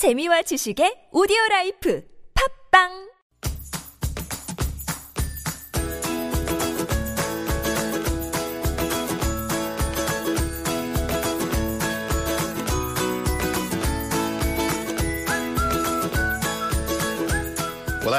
재미와 0.00 0.40
지식의 0.48 1.12
오디오 1.12 1.36
라이프. 1.50 2.00
팝빵 2.32 3.09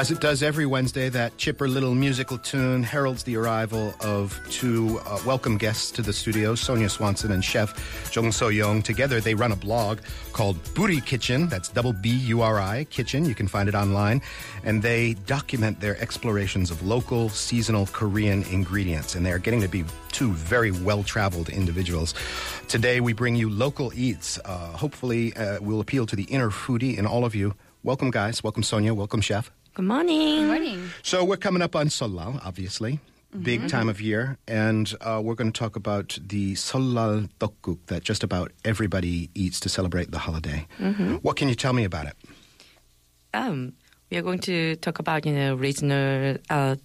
as 0.02 0.10
it 0.10 0.20
does 0.20 0.42
every 0.42 0.66
Wednesday, 0.66 1.08
that 1.08 1.36
chipper 1.36 1.68
little 1.68 1.94
musical 1.94 2.36
tune 2.36 2.82
heralds 2.82 3.22
the 3.22 3.36
arrival 3.36 3.94
of 4.00 4.36
two 4.50 4.98
uh, 5.06 5.16
welcome 5.24 5.56
guests 5.56 5.92
to 5.92 6.02
the 6.02 6.12
studio, 6.12 6.54
Sonja 6.54 6.90
Swanson 6.90 7.30
and 7.30 7.44
chef 7.44 8.10
Jung 8.12 8.32
Seo-young. 8.32 8.82
Together, 8.82 9.20
they 9.20 9.36
run 9.36 9.52
a 9.52 9.56
blog 9.56 10.00
called 10.32 10.60
Bburi 10.74 11.06
Kitchen. 11.06 11.46
That's 11.46 11.68
double 11.68 11.92
B 11.92 12.10
U 12.10 12.42
R 12.42 12.58
I 12.58 12.82
Kitchen. 12.90 13.24
You 13.24 13.36
can 13.36 13.46
find 13.46 13.68
it 13.68 13.76
online. 13.76 14.20
And 14.64 14.82
they 14.82 15.14
document 15.14 15.78
their 15.78 15.96
explorations 16.02 16.72
of 16.72 16.84
local, 16.84 17.28
seasonal 17.28 17.86
Korean 17.86 18.42
ingredients. 18.50 19.14
And 19.14 19.24
they're 19.24 19.38
getting 19.38 19.60
to 19.60 19.68
be 19.68 19.84
two 20.10 20.32
very 20.32 20.72
well 20.72 21.04
traveled 21.04 21.48
individuals. 21.48 22.12
Today, 22.66 22.98
we 22.98 23.12
bring 23.12 23.36
you 23.36 23.48
local 23.48 23.92
eats. 23.94 24.36
Uh, 24.44 24.72
hopefully, 24.72 25.32
uh, 25.36 25.60
we'll 25.60 25.80
appeal 25.80 26.06
to 26.06 26.16
the 26.16 26.24
inner 26.24 26.50
foodie 26.50 26.98
in 26.98 27.06
all 27.06 27.24
of 27.24 27.36
you. 27.36 27.54
Welcome, 27.84 28.10
guys. 28.10 28.42
Welcome, 28.42 28.64
Sonja. 28.64 28.96
Welcome, 28.96 29.20
chef. 29.20 29.52
Good 29.74 29.86
morning. 29.86 30.40
Good 30.40 30.46
morning. 30.48 30.90
So 31.02 31.24
we're 31.24 31.38
coming 31.38 31.62
up 31.62 31.74
on 31.74 31.86
Seollal, 31.86 32.44
obviously. 32.44 33.00
Mm-hmm. 33.32 33.42
Big 33.42 33.68
time 33.68 33.88
of 33.88 34.02
year. 34.02 34.36
And 34.46 34.92
uh, 35.00 35.22
we're 35.24 35.34
going 35.34 35.50
to 35.50 35.58
talk 35.58 35.76
about 35.76 36.18
the 36.20 36.52
Seollal 36.52 37.30
Tteokguk 37.40 37.78
that 37.86 38.04
just 38.04 38.22
about 38.22 38.52
everybody 38.66 39.30
eats 39.34 39.58
to 39.60 39.70
celebrate 39.70 40.10
the 40.10 40.18
holiday. 40.18 40.66
Mm-hmm. 40.78 41.14
What 41.16 41.36
can 41.36 41.48
you 41.48 41.54
tell 41.54 41.72
me 41.72 41.84
about 41.84 42.04
it? 42.04 42.16
Um, 43.32 43.72
we 44.10 44.18
are 44.18 44.22
going 44.22 44.40
to 44.40 44.76
talk 44.76 44.98
about 44.98 45.24
you 45.24 45.32
know 45.32 45.54
regional 45.54 46.36
uh, 46.50 46.76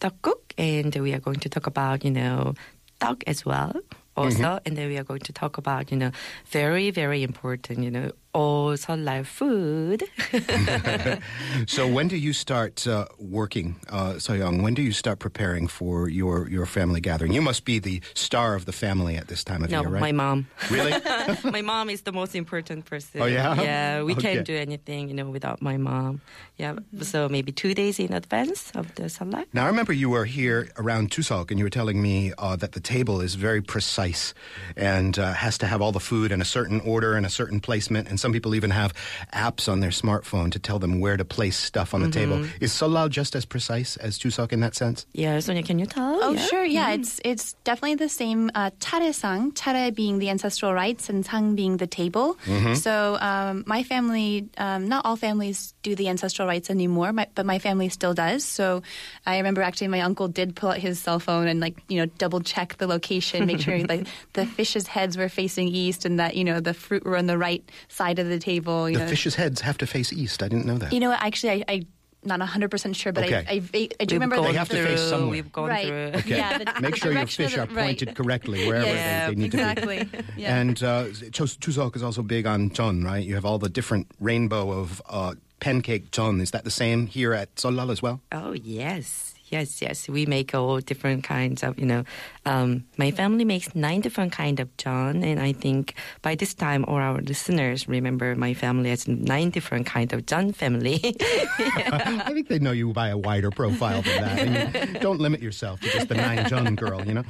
tteokguk, 0.00 0.40
and 0.58 0.92
we 0.96 1.14
are 1.14 1.20
going 1.20 1.38
to 1.38 1.48
talk 1.48 1.68
about 1.68 2.04
you 2.04 2.10
know 2.10 2.54
tteok 3.00 3.22
as 3.28 3.46
well. 3.46 3.76
Also, 4.18 4.58
and 4.66 4.76
then 4.76 4.88
we 4.88 4.98
are 4.98 5.04
going 5.04 5.20
to 5.20 5.32
talk 5.32 5.58
about, 5.58 5.92
you 5.92 5.96
know, 5.96 6.10
very, 6.46 6.90
very 6.90 7.22
important, 7.22 7.84
you 7.84 7.90
know, 7.90 8.10
all 8.32 8.72
Seollal 8.76 9.24
food. 9.26 10.04
So 11.66 11.86
when 11.88 12.08
do 12.08 12.16
you 12.16 12.32
start 12.32 12.86
uh, 12.86 13.06
working, 13.18 13.76
uh, 13.88 14.14
Seo-young? 14.14 14.62
When 14.62 14.74
do 14.74 14.82
you 14.82 14.92
start 14.92 15.18
preparing 15.18 15.66
for 15.66 16.08
your, 16.08 16.48
your 16.48 16.66
family 16.66 17.00
gathering? 17.00 17.32
You 17.32 17.42
must 17.42 17.64
be 17.64 17.78
the 17.78 18.00
star 18.14 18.54
of 18.54 18.64
the 18.64 18.72
family 18.72 19.16
at 19.16 19.28
this 19.28 19.42
time 19.44 19.62
of 19.64 19.70
no, 19.70 19.80
year, 19.80 19.88
right? 19.88 20.00
my 20.00 20.12
mom. 20.12 20.46
Really? 20.70 20.92
my 21.44 21.62
mom 21.62 21.90
is 21.90 22.02
the 22.02 22.12
most 22.12 22.34
important 22.34 22.84
person. 22.84 23.20
Oh, 23.22 23.26
yeah? 23.26 23.60
Yeah, 23.60 24.02
we 24.02 24.12
Okay. 24.12 24.34
can't 24.34 24.46
do 24.46 24.56
anything, 24.56 25.08
you 25.08 25.14
know, 25.14 25.28
without 25.30 25.60
my 25.60 25.76
mom. 25.76 26.20
Yeah, 26.56 26.76
so 27.02 27.28
maybe 27.28 27.52
two 27.52 27.74
days 27.74 27.98
in 27.98 28.12
advance 28.12 28.70
of 28.74 28.94
the 28.94 29.04
Seollal. 29.04 29.46
Now, 29.52 29.64
I 29.64 29.68
remember 29.68 29.92
you 29.92 30.10
were 30.10 30.24
here 30.24 30.70
around 30.76 31.10
Chuseok 31.10 31.50
and 31.50 31.58
you 31.58 31.64
were 31.64 31.70
telling 31.70 32.00
me 32.02 32.32
uh, 32.38 32.56
that 32.56 32.72
the 32.72 32.80
table 32.80 33.20
is 33.20 33.34
very 33.34 33.62
precise 33.62 34.34
and 34.76 35.18
uh, 35.18 35.32
has 35.34 35.58
to 35.58 35.66
have 35.66 35.80
all 35.82 35.92
the 35.92 36.00
food 36.00 36.32
in 36.32 36.40
a 36.40 36.44
certain 36.44 36.80
order 36.80 37.14
and 37.14 37.24
a 37.26 37.30
certain 37.30 37.60
placement. 37.60 38.08
And 38.08 38.17
and 38.18 38.20
some 38.20 38.32
people 38.32 38.54
even 38.54 38.70
have 38.70 38.92
apps 39.32 39.70
on 39.70 39.78
their 39.80 39.90
smartphone 39.90 40.50
to 40.50 40.58
tell 40.58 40.78
them 40.78 40.98
where 40.98 41.16
to 41.16 41.24
place 41.24 41.56
stuff 41.56 41.94
on 41.94 42.02
the 42.02 42.08
mm-hmm. 42.08 42.32
table. 42.32 42.48
Is 42.60 42.72
Seollal 42.72 43.08
just 43.10 43.36
as 43.36 43.44
precise 43.44 43.96
as 43.96 44.18
chuseok 44.18 44.52
in 44.52 44.60
that 44.60 44.74
sense? 44.74 45.06
Yeah, 45.12 45.38
Sonja, 45.38 45.64
can 45.64 45.78
you 45.78 45.86
tell? 45.86 46.18
Oh, 46.22 46.32
yeah? 46.32 46.46
sure. 46.50 46.64
Yeah, 46.64 46.90
mm-hmm. 46.90 47.00
it's 47.00 47.20
it's 47.24 47.46
definitely 47.64 47.96
the 47.96 48.08
same. 48.08 48.50
Uh, 48.54 48.70
song. 49.12 49.52
차례 49.52 49.94
being 49.94 50.18
the 50.18 50.30
ancestral 50.30 50.72
rites 50.72 51.08
and 51.08 51.24
상 51.24 51.54
being 51.54 51.76
the 51.76 51.86
table. 51.86 52.36
Mm-hmm. 52.46 52.74
So 52.74 53.16
um, 53.20 53.64
my 53.66 53.82
family, 53.82 54.48
um, 54.58 54.88
not 54.88 55.04
all 55.04 55.16
families 55.16 55.74
do 55.82 55.94
the 55.94 56.08
ancestral 56.08 56.48
rites 56.48 56.70
anymore, 56.70 57.12
my, 57.12 57.26
but 57.34 57.46
my 57.46 57.58
family 57.58 57.88
still 57.88 58.14
does. 58.14 58.44
So 58.44 58.82
I 59.26 59.36
remember 59.38 59.62
actually 59.62 59.88
my 59.88 60.00
uncle 60.00 60.28
did 60.28 60.56
pull 60.56 60.70
out 60.70 60.78
his 60.78 60.98
cell 60.98 61.20
phone 61.20 61.46
and 61.46 61.60
like 61.60 61.76
you 61.88 61.98
know 62.00 62.06
double 62.18 62.40
check 62.40 62.76
the 62.78 62.86
location, 62.86 63.46
make 63.46 63.60
sure 63.60 63.78
like 63.84 64.06
the 64.32 64.46
fish's 64.46 64.86
heads 64.86 65.16
were 65.16 65.28
facing 65.28 65.68
east 65.68 66.04
and 66.04 66.18
that 66.18 66.34
you 66.34 66.44
know 66.44 66.60
the 66.60 66.74
fruit 66.74 67.04
were 67.04 67.16
on 67.16 67.26
the 67.26 67.38
right 67.38 67.62
side 67.88 68.07
of 68.18 68.28
the 68.28 68.38
table. 68.38 68.88
You 68.88 68.96
The 68.98 69.04
know, 69.04 69.10
fish's 69.10 69.34
heads 69.34 69.60
have 69.60 69.76
to 69.78 69.86
face 69.86 70.12
east. 70.12 70.42
I 70.42 70.48
didn't 70.48 70.66
know 70.66 70.78
that. 70.78 70.92
you 70.92 71.00
know? 71.00 71.12
Actually, 71.12 71.62
I. 71.62 71.64
I 71.68 71.86
not 72.24 72.40
100% 72.40 72.96
sure, 72.96 73.12
but 73.12 73.24
Okay. 73.24 73.36
I, 73.48 73.52
I, 73.52 73.62
I, 73.72 73.88
I 74.00 74.04
do 74.04 74.14
We've 74.16 74.20
remember 74.20 74.36
gone 74.36 74.44
that 74.46 74.50
They 74.52 74.58
have 74.58 74.68
to 74.70 74.84
face 74.86 75.00
somewhere. 75.08 75.30
We've 75.30 75.52
gone 75.52 75.68
right. 75.68 75.86
through. 75.86 76.10
Okay. 76.20 76.36
Yeah, 76.36 76.58
the 76.58 76.80
Make 76.80 76.96
sure 76.96 77.12
your 77.12 77.20
direction 77.20 77.44
of 77.44 77.50
fish 77.52 77.58
are 77.58 77.66
the- 77.66 77.74
right. 77.76 77.84
pointed 77.86 78.16
correctly 78.16 78.66
wherever 78.66 78.86
Yeah, 78.86 79.28
they, 79.28 79.34
they 79.36 79.40
need 79.42 79.50
to 79.52 79.56
be. 79.56 79.62
exactly. 79.62 80.08
Yeah. 80.36 80.56
And 80.58 80.82
uh, 80.82 81.04
Chuseok 81.30 81.94
is 81.94 82.02
also 82.02 82.22
big 82.22 82.44
on 82.44 82.70
jeon, 82.70 83.04
right? 83.04 83.24
You 83.24 83.36
have 83.36 83.44
all 83.44 83.58
the 83.60 83.68
different 83.68 84.08
rainbow 84.18 84.72
of 84.72 85.00
uh, 85.08 85.34
pancake 85.60 86.10
jeon. 86.10 86.40
Is 86.42 86.50
that 86.50 86.64
the 86.64 86.72
same 86.72 87.06
here 87.06 87.32
at 87.34 87.54
Seollal 87.54 87.90
as 87.92 88.02
well? 88.02 88.20
Oh 88.32 88.52
yes, 88.52 89.34
yes, 89.46 89.80
yes. 89.80 90.08
We 90.08 90.26
make 90.26 90.56
all 90.56 90.80
different 90.80 91.22
kinds 91.22 91.62
of, 91.62 91.78
you 91.78 91.86
know. 91.86 92.02
Um, 92.48 92.84
my 92.96 93.10
family 93.10 93.44
makes 93.44 93.74
nine 93.74 94.00
different 94.00 94.32
kind 94.32 94.58
of 94.60 94.68
jeon, 94.78 95.22
and 95.22 95.38
I 95.40 95.52
think 95.52 95.94
by 96.22 96.34
this 96.34 96.54
time, 96.54 96.84
all 96.88 96.96
our 96.96 97.20
listeners 97.20 97.86
remember 97.88 98.34
my 98.36 98.54
family 98.54 98.90
as 98.90 99.06
nine 99.06 99.50
different 99.50 99.84
kind 99.86 100.12
of 100.14 100.24
jeon 100.24 100.54
family. 100.54 100.98
I 101.58 102.30
think 102.32 102.48
they 102.48 102.58
know 102.58 102.72
you 102.72 102.92
by 102.92 103.08
a 103.08 103.18
wider 103.18 103.50
profile 103.50 104.02
than 104.02 104.22
that. 104.22 104.38
And 104.38 104.94
you 104.94 105.00
don't 105.00 105.20
limit 105.20 105.40
yourself 105.42 105.80
to 105.80 105.88
just 105.90 106.08
the 106.08 106.14
nine 106.14 106.38
jeon 106.46 106.76
girl, 106.76 107.04
you 107.04 107.14
know? 107.14 107.24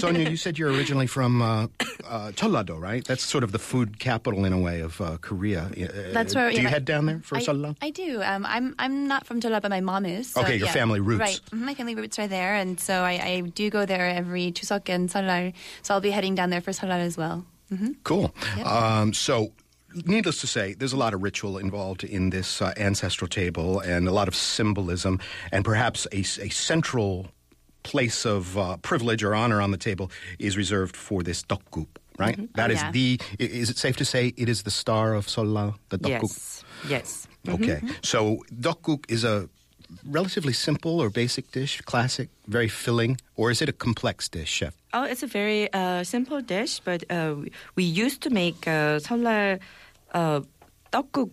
Sonja, 0.00 0.28
you 0.30 0.36
said 0.36 0.58
you're 0.58 0.72
originally 0.72 1.06
from 1.06 1.42
uh, 1.42 1.66
uh, 2.04 2.32
Jeollado, 2.32 2.78
right? 2.80 3.04
That's 3.04 3.24
sort 3.24 3.44
of 3.44 3.52
the 3.52 3.58
food 3.58 3.98
capital 3.98 4.44
in 4.44 4.52
a 4.52 4.58
way 4.60 4.80
of 4.80 5.00
uh, 5.00 5.18
Korea. 5.20 5.70
Uh, 5.76 6.12
That's 6.12 6.34
where- 6.34 6.50
Do 6.50 6.56
yeah, 6.56 6.60
you 6.62 6.64
my- 6.64 6.70
head 6.70 6.84
down 6.84 7.06
there 7.06 7.20
for 7.20 7.36
I, 7.36 7.40
Jeolla? 7.40 7.76
I 7.82 7.90
do. 7.90 8.22
Um, 8.22 8.44
I'm 8.46 8.74
I'm 8.78 9.06
not 9.06 9.26
from 9.26 9.40
Jeolla, 9.40 9.60
but 9.60 9.70
my 9.70 9.80
mom 9.80 10.06
is. 10.06 10.30
so, 10.32 10.40
Okay, 10.42 10.56
your 10.56 10.66
yeah. 10.66 10.72
family 10.72 11.00
roots. 11.00 11.20
Right, 11.20 11.40
Mhm, 11.52 11.60
my 11.60 11.74
family 11.74 11.94
roots 11.94 12.18
are 12.18 12.26
there, 12.28 12.54
and 12.54 12.78
so 12.80 12.94
I, 13.02 13.12
I 13.22 13.40
do 13.40 13.70
go 13.70 13.84
there 13.86 14.06
every 14.08 14.50
Chuseok 14.56 14.88
and 14.88 15.08
Seollal. 15.08 15.52
So 15.82 15.94
I'll 15.94 16.00
be 16.00 16.10
heading 16.10 16.34
down 16.34 16.50
there 16.50 16.60
for 16.60 16.72
Seollal 16.72 17.00
as 17.00 17.16
well. 17.16 17.44
Cool. 18.04 18.32
Um, 18.64 19.12
so, 19.12 19.52
needless 20.04 20.40
to 20.40 20.46
say, 20.46 20.74
there's 20.74 20.92
a 20.92 20.96
lot 20.96 21.14
of 21.14 21.22
ritual 21.22 21.58
involved 21.58 22.04
in 22.04 22.30
this 22.30 22.62
uh, 22.62 22.72
ancestral 22.76 23.28
table 23.28 23.80
and 23.80 24.06
a 24.06 24.12
lot 24.12 24.28
of 24.28 24.34
symbolism, 24.36 25.18
and 25.50 25.64
perhaps 25.64 26.06
a, 26.12 26.18
a 26.20 26.48
central 26.50 27.26
place 27.82 28.24
of 28.24 28.56
uh, 28.56 28.76
privilege 28.78 29.22
or 29.24 29.34
honor 29.34 29.60
on 29.60 29.70
the 29.72 29.76
table 29.78 30.10
is 30.38 30.56
reserved 30.56 30.96
for 30.96 31.22
this 31.24 31.42
tteokguk, 31.42 31.86
right? 32.18 32.38
That 32.54 32.70
Oh, 32.70 32.74
is 32.74 32.82
yeah. 32.82 32.90
the. 32.92 33.20
Is 33.40 33.68
it 33.70 33.78
safe 33.78 33.96
to 33.96 34.04
say 34.04 34.32
it 34.36 34.48
is 34.48 34.62
the 34.62 34.70
star 34.70 35.14
of 35.14 35.26
Seollal, 35.26 35.74
the 35.88 35.98
tteokguk? 35.98 36.22
yes, 36.22 36.64
yes. 36.88 37.28
Okay. 37.48 37.80
So, 38.02 38.44
tteokguk 38.54 39.04
is 39.08 39.24
a 39.24 39.48
relatively 40.10 40.52
simple 40.52 41.00
or 41.00 41.10
basic 41.10 41.50
dish, 41.52 41.80
classic, 41.82 42.28
very 42.46 42.68
filling, 42.68 43.18
or 43.36 43.50
is 43.50 43.60
it 43.62 43.68
a 43.68 43.72
complex 43.72 44.28
dish, 44.28 44.50
chef? 44.50 44.74
Oh, 44.92 45.04
it's 45.04 45.22
a 45.22 45.26
very 45.26 45.68
uh, 45.72 46.04
simple 46.04 46.40
dish, 46.40 46.80
but 46.84 47.04
uh, 47.10 47.34
we- 47.74 47.84
used 47.84 48.22
to 48.22 48.30
make 48.30 48.66
uh, 48.66 48.98
설날 49.00 49.58
uh, 50.14 50.40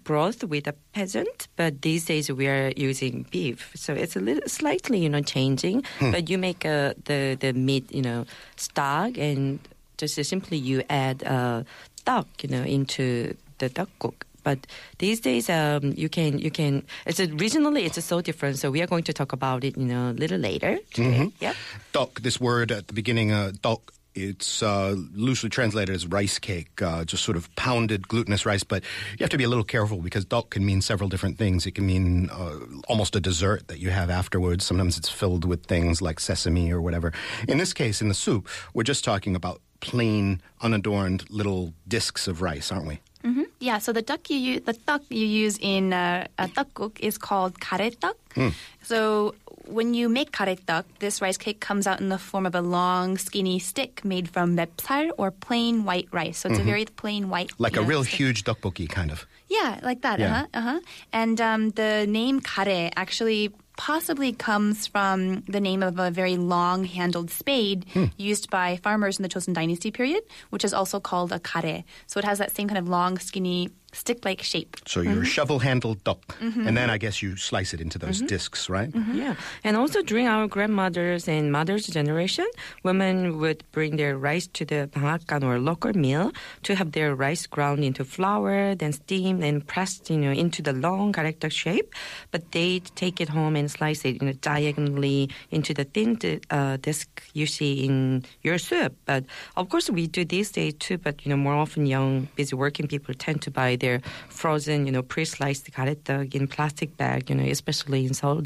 broth 0.03 0.43
with 0.43 0.67
a 0.67 0.73
peasant, 0.93 1.47
but 1.55 1.81
these 1.81 2.05
days 2.05 2.29
we 2.29 2.47
are 2.47 2.73
using 2.75 3.25
beef, 3.31 3.71
so 3.75 3.93
it's 3.93 4.15
a 4.15 4.19
little 4.19 4.43
slightly, 4.49 4.99
you 4.99 5.07
know, 5.09 5.21
changing. 5.21 5.83
But 5.99 6.29
you 6.29 6.37
make 6.37 6.65
uh, 6.65 6.93
the 7.05 7.37
the 7.39 7.53
meat, 7.53 7.85
you 7.93 8.01
know, 8.01 8.25
stock, 8.57 9.17
and 9.17 9.59
just 9.97 10.19
simply 10.25 10.57
you 10.57 10.83
add 10.89 11.23
uh, 11.23 11.63
tteok, 12.05 12.27
you 12.43 12.49
know, 12.49 12.63
into 12.63 13.35
the 13.59 13.69
tteokguk. 13.69 14.25
But 14.43 14.67
these 14.99 15.19
days, 15.19 15.49
um, 15.49 15.93
you 15.95 16.09
can 16.09 16.39
you 16.39 16.51
can. 16.51 16.83
It's 17.05 17.19
a, 17.19 17.27
regionally, 17.27 17.85
it's 17.85 18.03
so 18.03 18.21
different. 18.21 18.59
So 18.59 18.71
we 18.71 18.81
are 18.81 18.87
going 18.87 19.03
to 19.03 19.13
talk 19.13 19.33
about 19.33 19.63
it, 19.63 19.77
you 19.77 19.85
know, 19.85 20.11
a 20.11 20.13
little 20.13 20.39
later. 20.39 20.79
Today. 20.93 21.31
Yeah. 21.39 21.53
Tteok, 21.93 22.21
this 22.21 22.39
word 22.39 22.71
at 22.71 22.87
the 22.87 22.93
beginning, 22.93 23.31
uh, 23.31 23.51
tteok, 23.61 23.81
it's 24.15 24.61
uh, 24.61 24.95
loosely 25.15 25.49
translated 25.49 25.95
as 25.95 26.05
rice 26.05 26.37
cake, 26.37 26.81
uh, 26.81 27.03
just 27.03 27.23
sort 27.23 27.35
of 27.35 27.53
pounded 27.55 28.07
glutinous 28.07 28.45
rice. 28.45 28.63
But 28.63 28.83
you 29.13 29.23
have 29.23 29.29
to 29.31 29.37
be 29.37 29.43
a 29.43 29.49
little 29.49 29.63
careful 29.63 29.97
because 30.01 30.25
tteok 30.25 30.51
can 30.51 30.65
mean 30.65 30.81
several 30.81 31.09
different 31.09 31.37
things. 31.37 31.65
It 31.65 31.71
can 31.75 31.85
mean 31.85 32.29
uh, 32.29 32.59
almost 32.87 33.15
a 33.15 33.19
dessert 33.19 33.67
that 33.69 33.79
you 33.79 33.89
have 33.89 34.09
afterwards. 34.09 34.65
Sometimes 34.65 34.97
it's 34.97 35.09
filled 35.09 35.45
with 35.45 35.65
things 35.65 36.01
like 36.01 36.19
sesame 36.19 36.71
or 36.71 36.81
whatever. 36.81 37.11
In 37.47 37.57
this 37.57 37.73
case, 37.73 38.01
in 38.01 38.07
the 38.07 38.13
soup, 38.13 38.47
we're 38.73 38.83
just 38.83 39.03
talking 39.03 39.35
about 39.35 39.61
plain, 39.79 40.41
unadorned 40.61 41.29
little 41.29 41.73
discs 41.87 42.27
of 42.27 42.41
rice, 42.41 42.71
aren't 42.71 42.87
we? 42.87 42.99
Yeah. 43.63 43.77
So 43.79 43.89
the 43.97 44.03
tteok 44.03 44.29
you 44.33 44.39
use, 44.51 44.61
the 44.69 44.73
tteok 44.85 45.03
you 45.09 45.25
use 45.45 45.55
in 45.61 45.93
uh, 45.93 46.27
a 46.37 46.47
tteokguk 46.55 46.99
is 46.99 47.15
called 47.27 47.53
garaetteok. 47.67 48.17
So 48.83 49.35
when 49.77 49.93
you 49.93 50.09
make 50.09 50.29
garaetteok, 50.31 50.83
this 50.99 51.21
rice 51.21 51.37
cake 51.37 51.59
comes 51.67 51.87
out 51.87 51.99
in 52.03 52.09
the 52.09 52.17
form 52.29 52.45
of 52.45 52.55
a 52.55 52.61
long, 52.61 53.17
skinny 53.17 53.59
stick 53.59 54.03
made 54.03 54.27
from 54.35 54.47
맵살 54.59 55.09
or 55.17 55.31
plain 55.31 55.85
white 55.87 56.09
rice. 56.11 56.37
So 56.39 56.49
it's 56.49 56.59
a 56.59 56.67
very 56.73 56.85
plain 56.85 57.29
white, 57.29 57.51
Like 57.57 57.77
a 57.77 57.81
real 57.91 58.03
stick. 58.03 58.19
huge 58.19 58.43
tteokbokki, 58.43 58.89
kind 58.89 59.11
of. 59.15 59.25
Yeah, 59.49 59.79
like 59.89 60.01
that. 60.01 60.19
Yeah. 60.19 60.31
Uh 60.33 60.35
huh. 60.35 60.47
Uh 60.59 60.61
huh. 60.69 60.79
And 61.21 61.39
um, 61.39 61.69
the 61.79 62.05
name 62.19 62.41
garae 62.41 62.91
actually 63.03 63.51
possibly 63.77 64.31
comes 64.33 64.87
from 64.87 65.41
the 65.41 65.59
name 65.59 65.83
of 65.83 65.99
a 65.99 66.11
very 66.11 66.37
long 66.37 66.85
handled 66.85 67.31
spade 67.31 67.85
hmm. 67.93 68.05
used 68.17 68.49
by 68.49 68.77
farmers 68.77 69.17
in 69.17 69.23
the 69.23 69.29
Joseon 69.29 69.53
Dynasty 69.53 69.91
period, 69.91 70.23
which 70.49 70.63
is 70.63 70.73
also 70.73 70.99
called 70.99 71.31
a 71.31 71.39
garae. 71.39 71.83
So 72.07 72.19
it 72.19 72.25
has 72.25 72.37
that 72.39 72.55
same 72.55 72.67
kind 72.67 72.77
of 72.77 72.87
long, 72.87 73.17
skinny 73.19 73.69
stick 73.93 74.25
like 74.25 74.41
shape. 74.41 74.77
So 74.85 75.01
mm-hmm. 75.01 75.13
your 75.13 75.25
shovel 75.25 75.59
handled 75.59 76.03
tteok, 76.03 76.21
mm-hmm. 76.41 76.67
and 76.67 76.75
then 76.75 76.89
I 76.89 76.97
guess 76.97 77.21
you 77.21 77.37
slice 77.37 77.73
it 77.73 77.79
into 77.79 77.97
those 77.97 78.17
mm-hmm. 78.17 78.27
discs, 78.27 78.69
right? 78.69 78.91
Mm-hmm. 78.91 79.15
Yeah. 79.15 79.35
And 79.63 79.77
also 79.77 80.01
during 80.01 80.27
our 80.27 80.47
grandmothers 80.47 81.27
and 81.27 81.51
mothers' 81.51 81.87
generation, 81.87 82.47
women 82.83 83.39
would 83.39 83.63
bring 83.71 83.97
their 83.97 84.17
rice 84.17 84.47
to 84.57 84.65
the 84.65 84.89
bangakan 84.91 85.43
or 85.43 85.59
local 85.59 85.93
mill 85.93 86.33
to 86.63 86.75
have 86.75 86.91
their 86.91 87.15
rice 87.15 87.47
ground 87.47 87.83
into 87.83 88.03
flour, 88.03 88.75
then 88.75 88.91
steamed 88.91 89.43
and 89.43 89.65
pressed, 89.65 90.09
you 90.09 90.17
know, 90.17 90.31
into 90.31 90.61
the 90.61 90.73
long 90.73 91.13
character 91.13 91.49
shape. 91.49 91.93
But 92.31 92.51
they'd 92.51 92.85
take 92.95 93.21
it 93.21 93.29
home 93.29 93.55
and 93.55 93.69
slice 93.69 94.05
it, 94.05 94.21
you 94.21 94.27
know, 94.27 94.33
diagonally 94.41 95.29
into 95.51 95.73
the 95.73 95.85
thin 95.85 96.17
uh, 96.49 96.77
disc 96.77 97.07
you 97.33 97.45
see 97.45 97.85
in 97.85 98.25
your 98.41 98.57
soup. 98.57 98.95
But 99.05 99.25
of 99.55 99.69
course, 99.69 99.89
we 99.89 100.07
do 100.07 100.25
these 100.25 100.51
days 100.51 100.73
too. 100.75 100.97
But 100.97 101.25
you 101.25 101.29
know, 101.29 101.37
more 101.37 101.55
often, 101.55 101.85
young 101.85 102.27
busy 102.35 102.55
working 102.55 102.87
people 102.87 103.13
tend 103.13 103.41
to 103.43 103.51
buy 103.51 103.75
their 103.83 103.99
frozen, 104.29 104.87
you 104.87 104.93
know, 104.95 105.03
pre-sliced 105.03 105.69
garaetteok 105.75 106.33
in 106.33 106.47
plastic 106.47 106.95
bag, 106.95 107.29
you 107.29 107.35
know, 107.35 107.43
especially 107.43 108.05
in 108.07 108.13
Seoul 108.13 108.41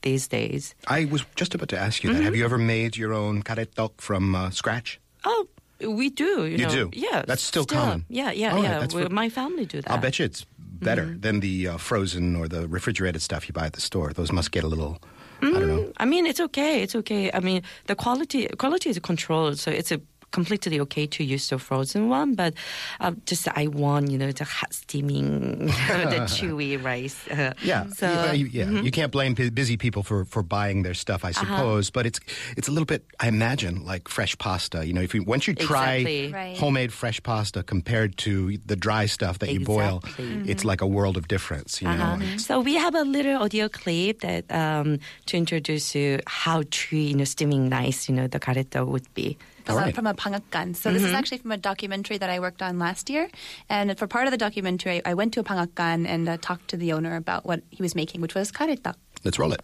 these 0.00 0.28
days. 0.28 0.74
I 0.86 1.04
was 1.04 1.22
just 1.36 1.54
about 1.54 1.68
to 1.68 1.78
ask 1.78 2.02
you 2.02 2.08
that. 2.10 2.16
Mm-hmm. 2.16 2.24
Have 2.24 2.36
you 2.38 2.44
ever 2.44 2.58
made 2.58 2.96
your 2.96 3.12
own 3.12 3.42
garaetteok 3.42 4.00
from 4.00 4.34
uh, 4.34 4.50
scratch? 4.50 4.98
Oh, 5.24 5.46
we 5.80 6.08
do. 6.10 6.46
You, 6.46 6.56
you 6.56 6.66
know. 6.66 6.78
do? 6.80 6.90
Yeah. 6.92 7.22
That's 7.26 7.42
still, 7.42 7.64
still 7.64 7.78
common. 7.78 8.04
Yeah, 8.08 8.32
yeah, 8.32 8.56
yeah. 8.58 9.08
My 9.22 9.28
family 9.28 9.66
do 9.66 9.82
that. 9.82 9.90
I'll 9.90 10.00
bet 10.00 10.18
you 10.18 10.24
it's 10.24 10.46
better 10.58 11.06
mm-hmm. 11.06 11.20
than 11.20 11.40
the 11.40 11.68
uh, 11.68 11.76
frozen 11.76 12.36
or 12.36 12.48
the 12.48 12.66
refrigerated 12.68 13.20
stuff 13.22 13.48
you 13.48 13.52
buy 13.52 13.66
at 13.66 13.74
the 13.74 13.80
store. 13.80 14.12
Those 14.12 14.32
must 14.32 14.50
get 14.50 14.64
a 14.64 14.68
little... 14.68 14.98
Mm, 15.42 15.56
I 15.56 15.58
don't 15.60 15.68
know. 15.68 15.82
Mm, 15.82 15.92
I 16.02 16.04
mean, 16.04 16.26
it's 16.26 16.40
okay. 16.40 16.82
It's 16.82 16.96
okay. 16.96 17.30
I 17.30 17.40
mean, 17.40 17.62
the 17.86 17.94
quality 17.94 18.48
quality 18.58 18.90
is 18.90 18.98
controlled, 18.98 19.56
so 19.58 19.70
it's 19.70 19.92
a 19.92 20.00
completely 20.38 20.78
okay 20.78 21.06
to 21.16 21.24
use 21.24 21.50
the 21.50 21.58
frozen 21.58 22.08
one, 22.08 22.34
but 22.34 22.54
uh, 23.00 23.12
just 23.26 23.48
I 23.62 23.66
want 23.66 24.04
you 24.12 24.18
know 24.22 24.30
the 24.30 24.44
hot 24.44 24.72
steaming, 24.72 25.66
the 26.12 26.20
chewy 26.34 26.78
rice. 26.78 27.18
Uh, 27.26 27.52
yeah, 27.70 27.82
so 28.00 28.06
you, 28.40 28.46
yeah, 28.46 28.66
mm-hmm. 28.66 28.86
you 28.86 28.92
can't 28.98 29.10
blame 29.10 29.34
busy 29.34 29.76
people 29.76 30.02
for 30.08 30.24
for 30.24 30.42
buying 30.44 30.84
their 30.86 30.94
stuff, 30.94 31.24
I 31.24 31.30
uh-huh. 31.30 31.42
suppose. 31.42 31.84
Uh-huh. 31.88 31.96
But 31.96 32.04
it's 32.06 32.20
it's 32.58 32.68
a 32.70 32.72
little 32.74 32.86
bit, 32.86 33.02
I 33.18 33.26
imagine, 33.26 33.84
like 33.92 34.06
fresh 34.06 34.38
pasta. 34.38 34.86
You 34.86 34.94
know, 34.94 35.02
if 35.02 35.12
you 35.14 35.26
once 35.34 35.48
you 35.48 35.54
try 35.54 36.06
exactly. 36.06 36.54
homemade 36.62 36.92
fresh 36.92 37.18
pasta 37.22 37.60
compared 37.66 38.16
to 38.18 38.58
the 38.70 38.76
dry 38.76 39.06
stuff 39.06 39.40
that 39.40 39.50
exactly. 39.50 39.74
you 39.74 39.80
boil, 39.80 39.96
mm-hmm. 40.00 40.48
it's 40.52 40.64
like 40.64 40.80
a 40.86 40.86
world 40.86 41.16
of 41.16 41.26
difference. 41.26 41.82
You 41.82 41.88
uh-huh. 41.88 42.16
know. 42.16 42.36
So 42.38 42.60
we 42.62 42.74
have 42.78 42.94
a 42.94 43.02
little 43.02 43.42
audio 43.42 43.66
clip 43.68 44.20
that 44.20 44.44
um, 44.54 45.02
to 45.26 45.36
introduce 45.36 45.98
you 45.98 46.20
how 46.26 46.62
true 46.70 47.02
you 47.10 47.16
know 47.18 47.26
steaming 47.26 47.68
nice, 47.68 48.08
you 48.08 48.14
know, 48.14 48.28
the 48.30 48.38
garaetteok 48.38 48.86
would 48.86 49.08
be. 49.14 49.34
Uh, 49.68 49.92
from 49.92 50.06
a 50.06 50.14
pangakkan. 50.14 50.74
So 50.74 50.88
mm-hmm. 50.88 50.94
this 50.94 51.02
is 51.02 51.08
mm-hmm. 51.08 51.16
actually 51.16 51.38
from 51.38 51.52
a 51.52 51.56
documentary 51.56 52.18
that 52.18 52.30
I 52.30 52.40
worked 52.40 52.62
on 52.62 52.78
last 52.78 53.10
year. 53.10 53.28
And 53.68 53.98
for 53.98 54.06
part 54.06 54.26
of 54.26 54.30
the 54.30 54.38
documentary, 54.38 55.04
I 55.04 55.14
went 55.14 55.34
to 55.34 55.40
a 55.40 55.44
pangakkan 55.44 56.06
and 56.06 56.28
uh, 56.28 56.36
talked 56.40 56.68
to 56.68 56.76
the 56.76 56.92
owner 56.92 57.16
about 57.16 57.44
what 57.44 57.62
he 57.70 57.82
was 57.82 57.94
making, 57.94 58.20
which 58.20 58.34
was 58.34 58.50
garaetteok. 58.50 58.96
Let's 59.24 59.38
roll 59.38 59.52
it. 59.52 59.60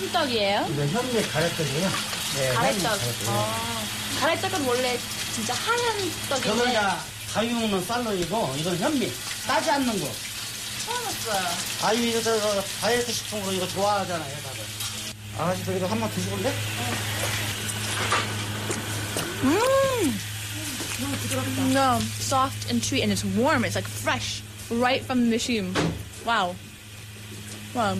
무슨 0.00 0.12
떡이에요? 0.12 0.66
이거 0.70 0.86
현미 0.86 1.22
가래떡은 4.20 4.66
원래 4.66 4.98
진짜 5.34 5.54
하얀 5.54 6.10
떡인데 6.28 6.72
다 6.72 6.98
가위 7.32 7.52
먹는 7.52 7.84
쌀로이고 7.84 8.54
이건 8.58 8.76
현미 8.78 9.12
따지 9.46 9.70
않는 9.70 10.00
거. 10.00 10.10
처음 10.84 11.04
왔어요. 11.04 11.48
아유 11.82 12.06
이거 12.06 12.20
저, 12.22 12.38
저 12.40 12.62
다이어트 12.80 13.12
식품으로 13.12 13.52
이거 13.52 13.68
좋아하잖아요 13.68 14.34
다들. 14.42 14.64
아가씨들 15.38 15.76
이거 15.76 15.86
한번 15.86 16.10
드셔볼래? 16.10 16.52
No, 21.72 22.00
soft 22.00 22.68
and 22.68 22.82
chewy 22.82 23.02
and 23.02 23.12
it's 23.12 23.24
warm. 23.36 23.64
It's 23.64 23.74
like 23.76 23.86
fresh, 23.86 24.42
right 24.70 25.02
from 25.04 25.20
the 25.22 25.30
machine. 25.30 25.72
Wow. 26.26 26.56
Wow. 27.74 27.96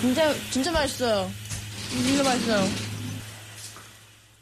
진짜 0.00 0.34
진짜 0.50 0.70
맛있어요. 0.70 1.30
진짜 1.90 2.22
맛있어요. 2.22 2.93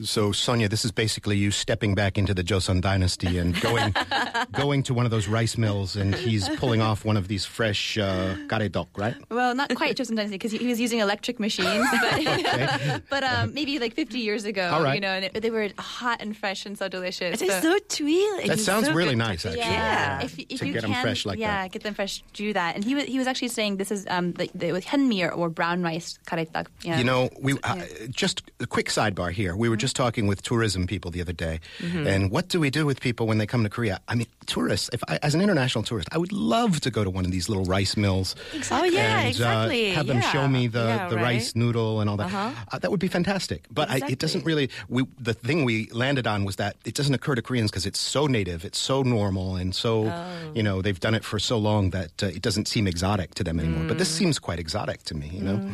So 0.04 0.30
Sonja, 0.32 0.68
this 0.68 0.84
is 0.84 0.90
basically 0.92 1.36
you 1.36 1.50
stepping 1.50 1.94
back 1.94 2.18
into 2.18 2.34
the 2.34 2.42
Joseon 2.42 2.80
dynasty 2.80 3.38
and 3.38 3.58
going 3.60 3.94
going 4.52 4.82
to 4.84 4.94
one 4.94 5.04
of 5.04 5.10
those 5.10 5.28
rice 5.28 5.56
mills, 5.56 5.96
and 5.96 6.14
he's 6.14 6.48
pulling 6.56 6.80
off 6.80 7.04
one 7.04 7.16
of 7.16 7.28
these 7.28 7.44
fresh 7.44 7.98
uh, 7.98 8.34
garaetteok, 8.48 8.88
right? 8.96 9.14
Well, 9.30 9.54
not 9.54 9.74
quite 9.74 9.96
Joseon 9.96 10.16
Dynasty 10.16 10.36
because 10.36 10.52
he, 10.52 10.58
he 10.58 10.66
was 10.66 10.80
using 10.80 10.98
electric 11.00 11.38
machines, 11.38 11.86
but, 11.90 13.02
but 13.10 13.22
um, 13.24 13.54
maybe 13.54 13.78
like 13.78 13.94
50 13.94 14.18
years 14.18 14.44
ago, 14.44 14.68
All 14.72 14.82
right. 14.82 14.94
you 14.94 15.00
know, 15.00 15.08
and 15.08 15.24
it, 15.26 15.40
they 15.40 15.50
were 15.50 15.68
hot 15.78 16.20
and 16.20 16.36
fresh 16.36 16.66
and 16.66 16.76
so 16.76 16.88
delicious. 16.88 17.40
It's 17.42 17.62
so 17.62 17.78
chewy. 17.88 18.46
That 18.46 18.58
sounds 18.58 18.86
so 18.86 18.94
really 18.94 19.10
good. 19.10 19.18
nice, 19.18 19.46
actually. 19.46 19.60
Yeah. 19.60 20.22
If, 20.22 20.38
if 20.38 20.58
To 20.60 20.66
you 20.66 20.72
get 20.72 20.84
'em 20.84 20.92
can, 20.92 21.02
fresh 21.02 21.26
like 21.26 21.38
yeah, 21.38 21.62
that. 21.62 21.72
get 21.72 21.82
them 21.82 21.94
fresh. 21.94 22.22
Do 22.32 22.52
that, 22.52 22.74
and 22.74 22.84
he 22.84 22.94
was 22.94 23.04
he 23.04 23.18
was 23.18 23.26
actually 23.26 23.48
saying 23.48 23.76
this 23.76 23.90
is 23.90 24.06
um 24.08 24.32
the, 24.32 24.50
the, 24.54 24.72
with 24.72 24.84
hyeonmi 24.86 25.28
or, 25.28 25.32
or 25.32 25.48
brown 25.48 25.82
rice 25.82 26.18
garaetteok. 26.26 26.66
Yeah. 26.82 26.98
You 26.98 27.04
know, 27.04 27.30
we 27.40 27.58
uh, 27.62 27.82
just 28.10 28.42
a 28.60 28.66
quick 28.66 28.88
sidebar 28.88 29.30
here. 29.32 29.54
We 29.56 29.68
were 29.68 29.76
just 29.76 29.91
talking 29.92 30.26
with 30.26 30.42
tourism 30.42 30.86
people 30.86 31.10
the 31.10 31.20
other 31.20 31.32
day, 31.32 31.60
and 31.80 32.30
what 32.30 32.48
do 32.48 32.60
we 32.60 32.70
do 32.70 32.86
with 32.86 33.00
people 33.00 33.26
when 33.26 33.38
they 33.38 33.46
come 33.46 33.62
to 33.64 33.68
Korea? 33.70 34.00
I 34.08 34.14
mean, 34.14 34.26
tourists. 34.46 34.90
If 34.92 35.02
I, 35.08 35.18
as 35.22 35.34
an 35.34 35.40
international 35.40 35.84
tourist, 35.84 36.08
I 36.12 36.18
would 36.18 36.32
love 36.32 36.80
to 36.80 36.90
go 36.90 37.04
to 37.04 37.10
one 37.10 37.24
of 37.24 37.30
these 37.32 37.48
little 37.48 37.64
rice 37.64 37.96
mills. 37.96 38.34
Oh 38.70 38.84
yeah, 38.84 39.18
and, 39.20 39.28
exactly. 39.28 39.92
Uh, 39.92 39.94
have 39.94 40.06
them 40.06 40.18
yeah. 40.18 40.30
show 40.32 40.48
me 40.48 40.66
the, 40.66 40.80
Yeah, 40.84 41.08
the 41.08 41.16
right? 41.16 41.22
rice 41.36 41.54
noodle 41.56 42.00
and 42.00 42.08
all 42.10 42.16
that. 42.16 42.32
Uh, 42.72 42.78
that 42.78 42.90
would 42.90 43.00
be 43.00 43.08
fantastic. 43.08 43.64
But 43.70 43.90
I, 43.90 44.00
it 44.08 44.18
doesn't 44.18 44.44
really. 44.44 44.70
We 44.88 45.04
the 45.18 45.34
thing 45.34 45.64
we 45.64 45.88
landed 45.90 46.26
on 46.26 46.44
was 46.44 46.56
that 46.56 46.76
it 46.84 46.94
doesn't 46.94 47.14
occur 47.14 47.34
to 47.34 47.42
Koreans 47.42 47.70
because 47.70 47.86
it's 47.86 47.98
so 48.00 48.26
native, 48.26 48.64
it's 48.64 48.78
so 48.78 49.02
normal, 49.02 49.56
and 49.56 49.74
so 49.74 49.92
Oh. 50.08 50.52
you 50.54 50.62
know 50.62 50.82
they've 50.82 50.98
done 51.00 51.14
it 51.14 51.24
for 51.24 51.38
so 51.38 51.58
long 51.58 51.90
that 51.90 52.22
uh, 52.22 52.26
it 52.26 52.42
doesn't 52.42 52.66
seem 52.68 52.86
exotic 52.86 53.34
to 53.34 53.44
them 53.44 53.58
anymore. 53.60 53.84
But 53.88 53.98
this 53.98 54.08
Mm. 54.12 54.18
seems 54.18 54.38
quite 54.38 54.58
exotic 54.58 55.02
to 55.04 55.14
me. 55.14 55.28
You 55.32 55.42
know. 55.42 55.70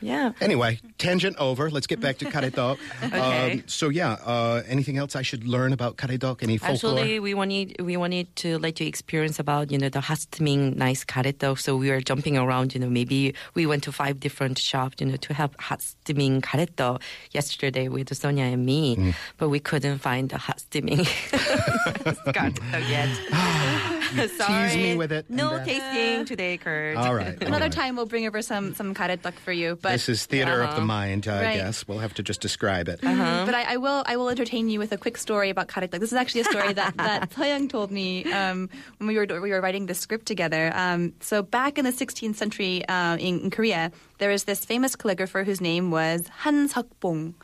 Yeah. 0.00 0.30
Anyway, 0.40 0.80
tangent 0.98 1.36
over. 1.38 1.70
Let's 1.70 1.88
get 1.88 1.98
back 2.00 2.18
to 2.18 2.24
garaetteok. 2.26 2.78
Okay. 3.02 3.47
Um, 3.52 3.62
so 3.66 3.88
yeah, 3.88 4.12
uh, 4.24 4.62
anything 4.66 4.98
else 4.98 5.16
I 5.16 5.22
should 5.22 5.44
learn 5.44 5.72
about 5.72 5.96
garaetteok? 5.96 6.42
Any 6.42 6.58
folklore? 6.58 6.98
Actually, 6.98 7.20
we 7.20 7.34
wanted 7.34 7.80
we 7.80 7.96
wanted 7.96 8.34
to 8.36 8.58
let 8.58 8.80
you 8.80 8.86
experience 8.86 9.38
about 9.38 9.70
you 9.70 9.78
know 9.78 9.88
the 9.88 10.00
Hasming 10.00 10.76
nice 10.76 11.04
garaetteok. 11.04 11.58
So 11.58 11.76
we 11.76 11.90
were 11.90 12.00
jumping 12.00 12.36
around. 12.36 12.74
You 12.74 12.80
know, 12.80 12.90
maybe 12.90 13.34
we 13.54 13.66
went 13.66 13.82
to 13.84 13.92
five 13.92 14.20
different 14.20 14.58
shops. 14.58 14.96
You 15.00 15.06
know, 15.06 15.16
to 15.16 15.34
have 15.34 15.56
Hasming 15.58 16.42
garaetteok 16.42 17.00
yesterday 17.32 17.88
with 17.88 18.08
Sonja 18.10 18.52
and 18.52 18.64
me, 18.64 18.96
mm. 18.96 19.14
but 19.36 19.48
we 19.48 19.60
couldn't 19.60 19.98
find 19.98 20.30
the 20.30 20.38
hot 20.38 20.58
garaetteok 20.72 22.88
yet. 22.88 23.08
you 24.14 24.28
Sorry. 24.28 24.68
tease 24.70 24.76
me 24.76 24.96
with 24.96 25.12
it. 25.12 25.28
No 25.28 25.62
tasting 25.64 26.24
today, 26.24 26.56
Kurt. 26.62 26.96
All 26.96 27.14
right. 27.14 27.40
Another 27.42 27.68
time 27.68 27.96
we'll 27.96 28.06
bring 28.06 28.26
over 28.26 28.42
some 28.42 28.74
some 28.74 28.94
garaetteok 28.94 29.34
for 29.34 29.52
you. 29.52 29.78
But 29.80 29.92
this 29.92 30.08
is 30.08 30.26
theater 30.26 30.62
of 30.62 30.70
the 30.70 30.76
uh-huh. 30.76 30.86
mind, 30.86 31.28
I 31.28 31.42
right. 31.42 31.56
guess. 31.56 31.86
We'll 31.86 31.98
have 31.98 32.14
to 32.14 32.22
just 32.22 32.40
describe 32.40 32.88
it. 32.88 33.00
Uh-huh. 33.02 33.37
But 33.46 33.54
I, 33.54 33.74
I 33.74 33.76
will 33.76 34.02
I 34.06 34.16
will 34.16 34.28
entertain 34.28 34.68
you 34.68 34.78
with 34.78 34.92
a 34.92 34.98
quick 34.98 35.16
story 35.16 35.50
about 35.50 35.68
garaetteok. 35.68 36.00
This 36.00 36.12
is 36.12 36.18
actually 36.18 36.42
a 36.42 36.44
story 36.44 36.72
that 36.72 36.96
that 36.96 37.30
told 37.68 37.90
me 37.90 38.24
um, 38.32 38.68
when 38.98 39.08
we 39.08 39.16
were 39.16 39.26
we 39.40 39.50
were 39.50 39.60
writing 39.60 39.86
this 39.86 39.98
script 39.98 40.26
together. 40.26 40.72
Um, 40.74 41.12
so 41.20 41.42
back 41.42 41.78
in 41.78 41.84
the 41.84 41.92
16th 41.92 42.36
century 42.36 42.86
uh, 42.88 43.16
in, 43.16 43.40
in 43.40 43.50
Korea, 43.50 43.90
there 44.18 44.30
was 44.30 44.44
this 44.44 44.64
famous 44.64 44.96
calligrapher 44.96 45.44
whose 45.44 45.60
name 45.60 45.90
was 45.90 46.26
Han 46.42 46.68
Seok-bong. 46.68 47.34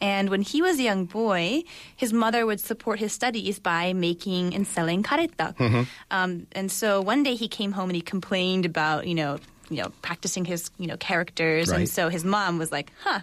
And 0.00 0.28
when 0.28 0.42
he 0.42 0.60
was 0.60 0.78
a 0.78 0.82
young 0.82 1.06
boy, 1.06 1.62
his 1.96 2.12
mother 2.12 2.44
would 2.44 2.60
support 2.60 2.98
his 2.98 3.12
studies 3.12 3.58
by 3.58 3.92
making 3.92 4.54
and 4.54 4.66
selling 4.66 5.02
garaetteok. 5.02 5.86
Um, 6.10 6.46
and 6.52 6.70
so 6.70 7.00
one 7.00 7.22
day 7.22 7.34
he 7.34 7.48
came 7.48 7.72
home 7.72 7.88
and 7.90 7.96
he 7.96 8.02
complained 8.02 8.66
about, 8.66 9.06
you 9.06 9.14
know, 9.14 9.38
you 9.68 9.82
know, 9.82 9.90
practicing 10.02 10.44
his, 10.44 10.70
you 10.78 10.86
know, 10.86 10.96
characters. 10.96 11.68
Right. 11.68 11.80
And 11.80 11.88
so 11.88 12.08
his 12.08 12.24
mom 12.24 12.58
was 12.58 12.72
like, 12.72 12.92
huh, 13.02 13.20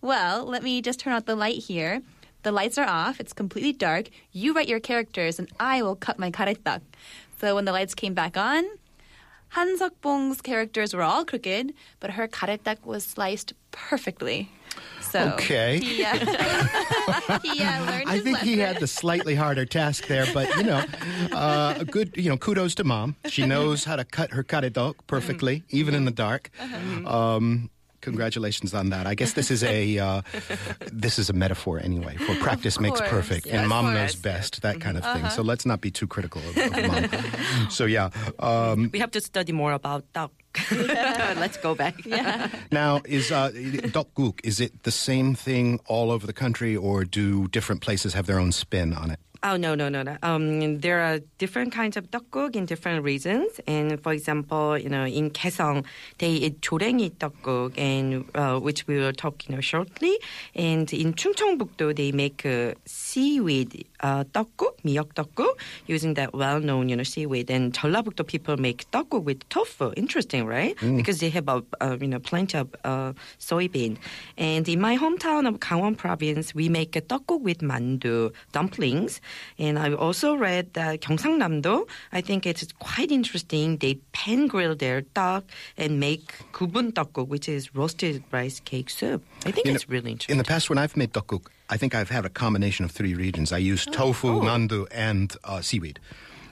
well, 0.00 0.44
let 0.44 0.62
me 0.62 0.82
just 0.82 1.00
turn 1.00 1.12
out 1.12 1.26
the 1.26 1.36
light 1.36 1.58
here. 1.58 2.02
The 2.42 2.52
lights 2.52 2.78
are 2.78 2.86
off. 2.86 3.18
It's 3.18 3.32
completely 3.32 3.72
dark. 3.72 4.08
You 4.32 4.52
write 4.52 4.68
your 4.68 4.80
characters 4.80 5.38
and 5.38 5.48
I 5.58 5.82
will 5.82 5.96
cut 5.96 6.18
my 6.18 6.30
garaetteok. 6.30 6.80
So 7.40 7.54
when 7.54 7.64
the 7.64 7.72
lights 7.72 7.94
came 7.94 8.14
back 8.14 8.36
on, 8.36 8.64
Han 9.50 9.78
Seok-bong's 9.78 10.40
characters 10.40 10.94
were 10.94 11.02
all 11.02 11.24
crooked, 11.24 11.72
but 12.00 12.10
her 12.10 12.28
garaetteok 12.28 12.84
was 12.84 13.04
sliced 13.04 13.52
perfectly. 13.70 14.50
So 15.00 15.32
Okay. 15.34 15.78
he, 15.78 16.04
uh, 16.04 16.16
he 17.42 17.62
uh, 17.62 17.84
learned 17.86 18.08
I 18.08 18.14
his 18.14 18.22
think 18.22 18.38
he 18.38 18.58
had 18.58 18.80
the 18.80 18.86
slightly 18.86 19.34
harder 19.34 19.64
task 19.64 20.06
there, 20.08 20.26
but 20.34 20.54
you 20.56 20.64
know, 20.64 20.84
uh, 21.32 21.74
a 21.78 21.84
good, 21.84 22.12
you 22.16 22.28
know, 22.28 22.36
kudos 22.36 22.74
to 22.76 22.84
mom. 22.84 23.16
She 23.26 23.46
knows 23.46 23.84
how 23.84 23.96
to 23.96 24.04
cut 24.04 24.32
her 24.32 24.42
garaetteok 24.44 24.94
perfectly, 25.06 25.62
even 25.70 25.94
in 25.94 26.04
the 26.04 26.10
dark. 26.10 26.50
Uh-huh. 26.60 27.36
Um, 27.36 27.70
Congratulations 28.02 28.72
on 28.72 28.90
that. 28.90 29.04
I 29.06 29.14
guess 29.16 29.32
this 29.32 29.50
is 29.50 29.64
a 29.64 29.98
uh, 29.98 30.22
this 30.92 31.18
is 31.18 31.28
a 31.28 31.32
metaphor 31.32 31.80
anyway 31.82 32.14
for 32.16 32.36
practice 32.36 32.78
makes 32.78 33.00
perfect 33.00 33.46
yes. 33.46 33.56
and 33.56 33.68
mom 33.68 33.92
knows 33.94 34.14
best 34.14 34.62
that 34.62 34.80
kind 34.80 34.96
of 34.96 35.02
thing. 35.02 35.28
So 35.30 35.42
let's 35.42 35.66
not 35.66 35.80
be 35.80 35.90
too 35.90 36.06
critical 36.06 36.40
of, 36.40 36.56
of 36.56 36.86
mom. 36.86 37.68
so 37.70 37.84
yeah. 37.84 38.10
Um, 38.38 38.90
We 38.92 39.00
have 39.00 39.10
to 39.10 39.20
study 39.20 39.50
more 39.52 39.72
about 39.72 40.04
tteok. 40.12 40.30
Let's 40.70 41.56
go 41.56 41.74
back. 41.74 41.94
now 42.70 43.00
is 43.04 43.32
uh, 43.32 43.50
tteokguk 43.50 44.40
is 44.44 44.60
it 44.60 44.82
the 44.82 44.90
same 44.90 45.34
thing 45.34 45.80
all 45.86 46.10
over 46.10 46.26
the 46.26 46.32
country 46.32 46.76
or 46.76 47.04
do 47.04 47.48
different 47.48 47.80
places 47.80 48.14
have 48.14 48.26
their 48.26 48.38
own 48.38 48.52
spin 48.52 48.92
on 48.92 49.10
it? 49.10 49.20
Oh 49.48 49.56
no 49.56 49.76
no 49.76 49.88
no 49.88 50.02
no. 50.02 50.16
Um, 50.24 50.80
there 50.80 51.00
are 51.02 51.20
different 51.38 51.72
kinds 51.72 51.96
of 51.96 52.10
tteokguk 52.10 52.56
in 52.56 52.66
different 52.66 53.04
regions, 53.04 53.60
and 53.68 54.02
for 54.02 54.12
example, 54.12 54.76
you 54.76 54.88
know, 54.88 55.04
in 55.06 55.30
Kaesong, 55.30 55.84
they 56.18 56.30
eat 56.30 56.60
joraengi 56.62 57.12
tteokguk, 57.12 57.78
and 57.78 58.24
uh, 58.34 58.58
which 58.58 58.88
we 58.88 58.98
will 58.98 59.12
talk, 59.12 59.48
you 59.48 59.54
know, 59.54 59.60
shortly. 59.60 60.18
And 60.56 60.92
in 60.92 61.14
Chungcheongbuk-do, 61.14 61.94
they 61.94 62.10
make 62.10 62.44
uh, 62.44 62.74
seaweed 62.86 63.86
uh, 64.00 64.24
tteokguk, 64.24 64.82
miyeok 64.84 65.14
tteokguk, 65.14 65.54
using 65.86 66.14
that 66.14 66.34
well-known, 66.34 66.88
you 66.88 66.96
know, 66.96 67.04
seaweed. 67.04 67.48
And 67.48 67.72
Jeollabuk-do 67.72 68.24
people 68.24 68.56
make 68.56 68.90
tteokguk 68.90 69.22
with 69.22 69.48
tofu. 69.48 69.92
Interesting, 69.96 70.44
right? 70.46 70.74
Mm. 70.78 70.96
Because 70.96 71.20
they 71.20 71.30
have, 71.30 71.48
a, 71.48 71.62
you 72.00 72.08
know, 72.08 72.18
plenty 72.18 72.58
of 72.58 72.74
uh, 72.82 73.12
soybean. 73.38 73.96
And 74.36 74.68
in 74.68 74.80
my 74.80 74.98
hometown 74.98 75.46
of 75.46 75.60
Gangwon 75.60 75.96
Province, 75.96 76.52
we 76.52 76.68
make 76.68 76.96
a 76.96 77.00
tteokguk 77.00 77.42
with 77.42 77.58
mandu 77.58 78.32
dumplings. 78.50 79.20
And 79.58 79.78
I 79.78 79.92
also 79.92 80.34
read 80.34 80.74
that 80.74 81.00
Gyeongsangnam-do, 81.00 81.86
I 82.12 82.20
think 82.20 82.46
it's 82.46 82.66
quite 82.78 83.10
interesting. 83.10 83.78
They 83.78 83.94
pan 84.12 84.46
grill 84.46 84.74
their 84.74 85.02
tteok 85.02 85.44
and 85.76 86.00
make 86.00 86.34
gubeun 86.52 86.92
tteokguk, 86.92 87.28
which 87.28 87.48
is 87.48 87.74
roasted 87.74 88.22
rice 88.32 88.60
cake 88.60 88.90
soup. 88.90 89.24
I 89.44 89.50
think 89.50 89.66
you 89.66 89.74
it's 89.74 89.88
know, 89.88 89.92
really 89.92 90.12
interesting. 90.12 90.34
In 90.34 90.38
the 90.38 90.44
past, 90.44 90.68
when 90.68 90.78
I've 90.78 90.96
made 90.96 91.12
tteokguk, 91.12 91.46
I 91.68 91.76
think 91.76 91.94
I've 91.94 92.10
had 92.10 92.24
a 92.24 92.30
combination 92.30 92.84
of 92.84 92.90
three 92.90 93.14
regions. 93.14 93.52
I 93.52 93.58
used 93.58 93.88
oh, 93.88 93.92
tofu, 93.92 94.28
oh. 94.28 94.40
mandu, 94.40 94.86
and 94.90 95.34
uh, 95.44 95.60
seaweed. 95.60 95.98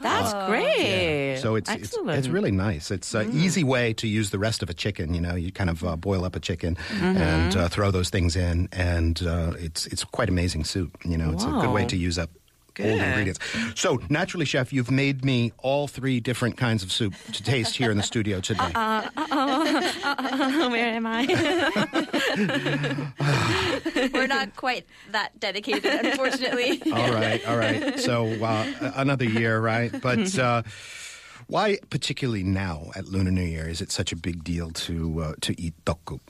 That's 0.05 0.35
uh, 0.35 0.47
great. 0.47 0.79
Yeah. 0.79 1.37
So 1.39 1.55
it's, 1.55 1.71
it's, 1.71 1.97
it's 1.97 2.29
really 2.29 2.51
nice. 2.51 2.91
It's 2.91 3.15
an 3.15 3.33
mm. 3.33 3.37
easy 3.37 3.65
way 3.65 3.95
to 3.95 4.07
use 4.07 4.31
the 4.31 4.39
rest 4.39 4.63
of 4.63 4.69
a 4.69 4.75
chicken. 4.75 5.15
You 5.15 5.21
know, 5.23 5.35
you 5.35 5.51
kind 5.51 5.71
of 5.71 5.83
uh, 5.83 5.97
boil 5.97 6.25
up 6.25 6.37
a 6.37 6.41
chicken 6.41 6.77
mm-hmm. 6.77 7.17
and 7.17 7.57
uh, 7.57 7.69
throw 7.69 7.91
those 7.91 8.11
things 8.11 8.37
in, 8.37 8.69
and 8.73 9.23
uh, 9.23 9.53
it's 9.59 9.87
it's 9.87 10.05
quite 10.05 10.29
amazing 10.29 10.65
soup. 10.65 10.99
You 11.05 11.17
know, 11.17 11.33
it's 11.33 11.45
a 11.45 11.49
good 11.49 11.71
way 11.71 11.87
to 11.87 11.97
use 11.97 12.19
up 12.19 12.29
Old 12.81 13.01
ingredients. 13.01 13.41
So, 13.75 14.01
naturally, 14.09 14.45
chef, 14.47 14.73
you've 14.73 14.91
made 14.91 15.25
me 15.25 15.53
all 15.59 15.87
three 15.89 16.21
different 16.21 16.57
kinds 16.57 16.83
of 16.83 16.91
soup 16.91 17.15
to 17.33 17.43
taste 17.43 17.77
here 17.77 17.91
in 17.91 17.97
the 17.97 18.03
studio 18.03 18.41
today. 18.41 18.71
Where 20.71 20.89
am 20.89 21.07
I? 21.07 21.27
We're 24.13 24.27
not 24.27 24.57
quite 24.57 24.87
that 25.11 25.39
dedicated, 25.41 25.85
unfortunately. 25.85 26.83
all 26.93 27.13
right, 27.13 27.47
all 27.47 27.57
right. 27.57 27.99
So 28.01 28.27
uh, 28.45 28.93
another 28.97 29.25
year, 29.25 29.61
right? 29.61 29.93
But 30.01 30.39
uh, 30.39 30.63
why, 31.47 31.79
particularly 31.91 32.43
now 32.43 32.91
at 32.97 33.07
Lunar 33.07 33.31
New 33.31 33.43
Year, 33.43 33.69
is 33.69 33.81
it 33.81 33.93
such 33.93 34.13
a 34.13 34.17
big 34.17 34.45
deal 34.45 34.71
to 34.71 35.21
uh, 35.21 35.35
to 35.43 35.61
eat 35.61 35.75
tteokguk? 35.85 36.21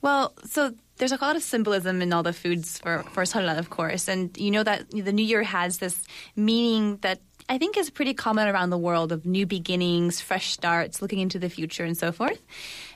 Well, 0.00 0.34
so 0.44 0.74
there's 1.02 1.10
a 1.10 1.18
lot 1.20 1.34
of 1.34 1.42
symbolism 1.42 2.00
in 2.00 2.12
all 2.12 2.22
the 2.22 2.32
foods 2.32 2.78
for 2.78 3.02
for 3.10 3.24
of 3.24 3.70
course, 3.70 4.06
and 4.06 4.30
you 4.38 4.52
know 4.52 4.62
that 4.62 4.88
the 4.88 5.12
New 5.12 5.24
Year 5.24 5.42
has 5.42 5.78
this 5.78 6.00
meaning 6.36 6.98
that 6.98 7.18
I 7.48 7.58
think 7.58 7.76
is 7.76 7.90
pretty 7.90 8.14
common 8.14 8.46
around 8.46 8.70
the 8.70 8.78
world 8.78 9.10
of 9.10 9.26
new 9.26 9.44
beginnings, 9.44 10.20
fresh 10.20 10.52
starts, 10.52 11.02
looking 11.02 11.18
into 11.18 11.40
the 11.40 11.50
future, 11.50 11.84
and 11.84 11.98
so 11.98 12.12
forth. 12.12 12.40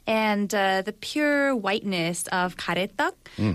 And 0.06 0.54
uh, 0.54 0.82
the 0.82 0.92
pure 0.92 1.56
whiteness 1.56 2.28
of 2.28 2.56
garaetteok 2.56 3.14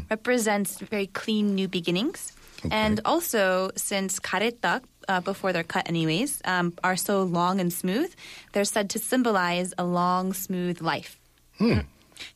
represents 0.10 0.80
very 0.80 1.08
clean 1.08 1.56
new 1.56 1.70
beginnings. 1.70 2.34
And 2.70 3.00
also, 3.06 3.72
since 3.78 4.20
garaetteok, 4.20 4.82
uh, 5.08 5.22
before 5.22 5.54
they're 5.54 5.64
cut 5.64 5.88
anyways, 5.88 6.42
um, 6.44 6.74
are 6.84 6.98
so 6.98 7.24
long 7.24 7.62
and 7.62 7.72
smooth, 7.72 8.14
they're 8.52 8.66
said 8.66 8.90
to 8.90 9.00
symbolize 9.00 9.74
a 9.78 9.86
long, 9.86 10.34
smooth 10.34 10.82
life. 10.82 11.18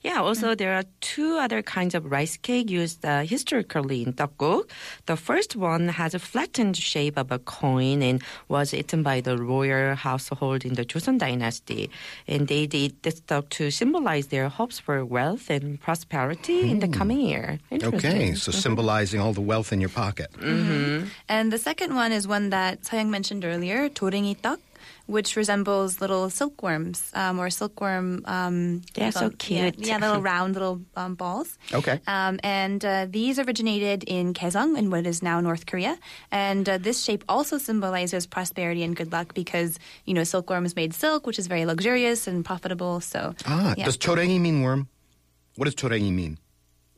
Yeah, 0.02 0.22
also 0.22 0.54
mm. 0.54 0.58
there 0.58 0.74
are 0.74 0.84
two 1.02 1.38
other 1.38 1.62
kinds 1.62 1.96
of 1.96 2.12
rice 2.12 2.38
cake 2.38 2.70
used 2.70 3.06
uh, 3.06 3.22
historically 3.22 4.04
in 4.04 4.14
tteokguk. 4.14 4.70
The 5.06 5.18
first 5.18 5.56
one 5.56 5.90
has 5.90 6.14
a 6.14 6.20
flattened 6.20 6.78
shape 6.78 7.18
of 7.18 7.32
a 7.32 7.40
coin 7.40 8.02
and 8.02 8.22
was 8.48 8.74
eaten 8.74 9.04
by 9.04 9.22
the 9.22 9.38
royal 9.38 9.96
household 9.96 10.66
in 10.66 10.76
the 10.76 10.86
Joseon 10.86 11.18
dynasty. 11.18 11.90
And 12.28 12.48
they 12.48 12.68
did 12.68 13.02
this 13.04 13.22
to 13.26 13.72
symbolize 13.72 14.28
their 14.28 14.50
hopes 14.50 14.80
for 14.80 15.04
wealth 15.06 15.50
and 15.50 15.80
prosperity 15.82 16.64
mm. 16.64 16.72
in 16.72 16.80
the 16.80 16.88
hmm. 16.88 16.94
coming 16.94 17.22
year. 17.22 17.60
Okay, 17.72 18.34
so 18.36 18.52
mm-hmm. 18.52 18.60
symbolizing 18.60 19.20
all 19.20 19.34
the 19.34 19.42
wealth 19.42 19.74
in 19.74 19.80
your 19.80 19.90
pocket. 19.90 20.32
Mm-hmm. 20.34 21.08
And 21.30 21.52
the 21.52 21.58
second 21.58 21.96
one 21.96 22.12
is 22.12 22.28
one 22.28 22.50
that 22.50 22.84
Seo-young 22.84 23.10
mentioned 23.12 23.46
earlier, 23.46 23.90
조랭이 23.90 24.36
떡 24.42 24.60
which 25.08 25.36
resembles 25.36 26.02
little 26.02 26.30
silkworms 26.30 27.12
um, 27.14 27.40
or 27.40 27.50
silkworm. 27.50 28.24
Um, 28.26 28.82
They're 28.94 29.12
so 29.12 29.26
little- 29.30 29.56
yeah, 29.56 29.70
cute. 29.72 29.86
Yeah, 29.88 29.98
little 30.00 30.22
round 30.34 30.54
little 30.54 30.82
um, 30.96 31.16
balls. 31.16 31.58
Okay. 31.74 32.00
Um, 32.08 32.40
and 32.44 32.84
uh, 32.84 33.06
these 33.10 33.38
originated 33.40 34.04
in 34.06 34.34
Kaesong, 34.34 34.78
in 34.78 34.90
what 34.90 35.06
is 35.06 35.22
now 35.22 35.40
North 35.42 35.66
Korea. 35.66 35.98
And 36.32 36.68
uh, 36.68 36.78
this 36.80 37.04
shape 37.04 37.24
also 37.30 37.58
symbolizes 37.58 38.26
prosperity 38.26 38.84
and 38.84 38.96
good 38.96 39.12
luck 39.12 39.34
because, 39.34 39.78
you 40.06 40.14
know, 40.14 40.24
silkworms 40.24 40.76
made 40.76 40.94
silk, 40.94 41.28
which 41.28 41.38
is 41.40 41.48
very 41.48 41.66
luxurious 41.66 42.28
and 42.28 42.44
profitable. 42.44 43.00
So, 43.00 43.36
Ah, 43.46 43.74
yeah. 43.78 43.86
does 43.86 43.98
joraengi 43.98 44.40
mean 44.42 44.62
worm? 44.62 44.88
What 45.56 45.66
does 45.66 45.76
joraengi 45.76 46.12
mean? 46.14 46.38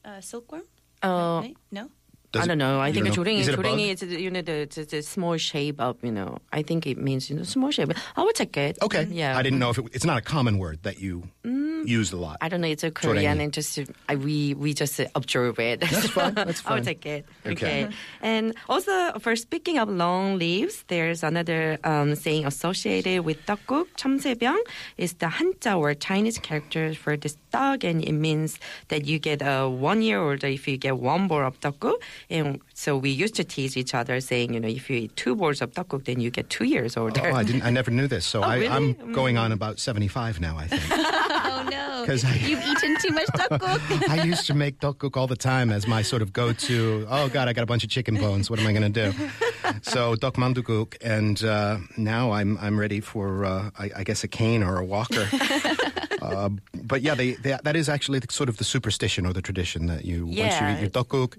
uh, 0.05 0.21
silkworm? 0.21 0.63
Uh, 1.03 1.41
Right? 1.43 1.55
No? 1.71 1.89
Does 2.33 2.43
I 2.43 2.47
don't 2.47 2.57
know. 2.57 2.81
I 2.81 2.91
think 2.91 3.07
churingi, 3.07 3.43
churingi, 3.43 3.91
it's 3.91 4.03
you 4.03 4.29
know 4.29 4.41
the, 4.41 4.67
the, 4.67 5.01
small 5.01 5.37
shape 5.37 5.79
of, 5.79 5.95
You 6.03 6.11
know, 6.11 6.39
I 6.51 6.61
think 6.61 6.85
it 6.85 6.97
means 6.97 7.29
you 7.29 7.37
know 7.37 7.43
small 7.43 7.71
shape. 7.71 7.91
I 8.17 8.21
would 8.21 8.35
take 8.35 8.57
it. 8.57 8.77
Okay. 8.81 9.07
Yeah. 9.09 9.37
I 9.37 9.41
didn't 9.41 9.59
know 9.59 9.69
if 9.69 9.77
it, 9.77 9.85
it's 9.93 10.03
not 10.03 10.17
a 10.17 10.21
common 10.21 10.57
word 10.57 10.83
that 10.83 10.99
you 10.99 11.23
mm. 11.45 11.87
used 11.87 12.11
a 12.11 12.17
lot. 12.17 12.37
I 12.41 12.49
don't 12.49 12.59
know. 12.59 12.67
It's 12.67 12.83
a 12.83 12.91
Korean, 12.91 13.39
and 13.39 13.53
just 13.53 13.79
I, 14.09 14.15
we 14.15 14.53
we 14.55 14.73
just 14.73 14.99
observe 15.15 15.57
it. 15.59 15.79
That's 15.79 16.09
fine. 16.09 16.33
That's 16.35 16.59
fine. 16.59 16.71
I 16.71 16.75
would 16.75 16.83
take 16.83 17.05
it. 17.05 17.25
Okay. 17.45 17.85
okay. 17.85 17.95
and 18.21 18.53
also 18.67 18.91
for 19.19 19.35
speaking 19.37 19.79
of 19.79 19.87
long 19.87 20.37
leaves, 20.37 20.83
there's 20.89 21.23
another 21.23 21.77
um, 21.85 22.15
saying 22.15 22.45
associated 22.45 23.23
with 23.23 23.39
tteokguk, 23.45 23.87
첨세병 23.95 24.59
is 24.97 25.13
the 25.13 25.27
Hanja 25.27 25.79
or 25.79 25.93
Chinese 25.93 26.39
character 26.39 26.93
for 26.93 27.15
this 27.15 27.37
stock, 27.57 27.83
and 27.83 28.03
it 28.03 28.13
means 28.13 28.59
that 28.89 29.05
you 29.05 29.19
get 29.19 29.41
a 29.41 29.69
one 29.69 30.01
year 30.01 30.19
older 30.19 30.47
if 30.47 30.67
you 30.67 30.77
get 30.77 30.97
one 30.97 31.27
bowl 31.27 31.43
of 31.45 31.59
tteokguk. 31.59 31.95
And 32.29 32.59
so 32.73 32.97
we 32.97 33.09
used 33.09 33.35
to 33.35 33.43
tease 33.43 33.75
each 33.77 33.93
other 33.93 34.19
saying, 34.21 34.53
you 34.53 34.59
know, 34.59 34.67
if 34.67 34.89
you 34.89 34.97
eat 34.97 35.15
two 35.15 35.35
bowls 35.35 35.61
of 35.61 35.71
tteokguk, 35.71 36.05
then 36.05 36.19
you 36.19 36.29
get 36.29 36.49
two 36.49 36.65
years 36.65 36.97
older. 36.97 37.21
Oh, 37.31 37.35
I 37.35 37.43
didn't. 37.43 37.63
I 37.63 37.71
never 37.71 37.91
knew 37.91 38.07
this. 38.07 38.25
So 38.25 38.39
oh, 38.43 38.43
I, 38.43 38.55
really? 38.55 38.69
I'm 38.69 38.95
mm. 38.95 39.13
going 39.13 39.37
on 39.37 39.51
about 39.51 39.79
seventy 39.79 40.07
five 40.07 40.39
now. 40.39 40.57
I 40.57 40.67
think. 40.67 40.83
Oh, 41.49 41.63
no. 41.63 42.01
Because 42.01 42.23
you've 42.47 42.63
eaten 42.63 42.97
too 43.01 43.09
much 43.09 43.27
tteokguk. 43.27 44.09
I 44.15 44.23
used 44.23 44.45
to 44.47 44.53
make 44.53 44.79
tteokguk 44.79 45.17
all 45.17 45.27
the 45.27 45.35
time 45.35 45.71
as 45.71 45.87
my 45.87 46.03
sort 46.03 46.21
of 46.21 46.31
go-to. 46.31 47.07
Oh 47.09 47.29
God, 47.29 47.47
I 47.47 47.53
got 47.53 47.63
a 47.63 47.65
bunch 47.65 47.83
of 47.83 47.89
chicken 47.89 48.15
bones. 48.15 48.49
What 48.49 48.59
am 48.59 48.67
I 48.67 48.73
going 48.73 48.93
to 48.93 49.11
do? 49.11 49.29
So 49.81 50.15
tteokmanduguk, 50.15 50.95
and 51.01 51.43
uh, 51.43 51.77
now 51.97 52.31
I'm 52.31 52.57
I'm 52.59 52.79
ready 52.79 52.99
for 52.99 53.45
uh, 53.45 53.69
I, 53.77 53.91
I 53.97 54.03
guess 54.03 54.23
a 54.23 54.27
cane 54.27 54.63
or 54.63 54.77
a 54.77 54.85
walker. 54.85 55.27
Uh, 56.19 56.49
but 56.73 57.03
yeah, 57.03 57.13
they, 57.13 57.33
they, 57.33 57.57
that 57.63 57.75
is 57.75 57.87
actually 57.87 58.19
the, 58.19 58.27
sort 58.31 58.49
of 58.49 58.57
the 58.57 58.63
superstition 58.63 59.25
or 59.25 59.33
the 59.33 59.41
tradition 59.41 59.85
that 59.85 60.03
you 60.03 60.25
once 60.25 60.37
you 60.59 60.67
eat 60.67 60.79
your 60.81 60.89
tteokguk, 60.89 61.37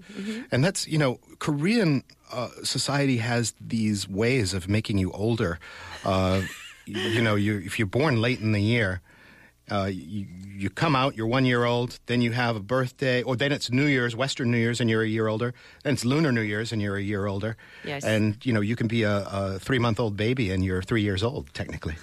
and 0.51 0.63
that's 0.63 0.87
you 0.87 0.97
know 0.97 1.19
Korean 1.39 2.01
uh, 2.31 2.47
society 2.63 3.17
has 3.17 3.53
these 3.59 4.07
ways 4.07 4.53
of 4.53 4.69
making 4.69 4.97
you 4.97 5.11
older. 5.11 5.59
Uh, 6.05 6.41
you, 6.85 7.01
you 7.01 7.21
know, 7.21 7.35
you 7.35 7.59
if 7.59 7.77
you're 7.77 7.87
born 7.87 8.21
late 8.21 8.39
in 8.39 8.53
the 8.53 8.61
year. 8.61 9.01
Uh, 9.71 9.85
you, 9.91 10.25
you 10.57 10.69
come 10.69 10.95
out, 10.95 11.15
you're 11.15 11.27
one 11.27 11.45
year 11.45 11.63
old, 11.63 11.99
then 12.07 12.21
you 12.21 12.31
have 12.31 12.55
a 12.55 12.59
birthday, 12.59 13.21
or 13.23 13.35
then 13.35 13.51
it's 13.51 13.71
New 13.71 13.85
Year's, 13.85 14.15
Western 14.15 14.51
New 14.51 14.57
Year's, 14.57 14.81
and 14.81 14.89
you're 14.89 15.03
a 15.03 15.07
year 15.07 15.27
older. 15.27 15.53
Then 15.83 15.93
it's 15.93 16.03
Lunar 16.05 16.31
New 16.31 16.41
Year's, 16.41 16.71
and 16.71 16.81
you're 16.81 16.97
a 16.97 17.01
year 17.01 17.25
older. 17.27 17.55
Yes. 17.83 18.03
And, 18.03 18.37
you 18.45 18.51
know, 18.53 18.61
you 18.61 18.75
can 18.75 18.87
be 18.87 19.03
a, 19.03 19.25
a 19.31 19.59
three 19.59 19.79
month 19.79 19.99
old 19.99 20.15
baby 20.17 20.51
and 20.51 20.63
you're 20.63 20.81
three 20.81 21.01
years 21.01 21.23
old, 21.23 21.53
technically. 21.53 21.95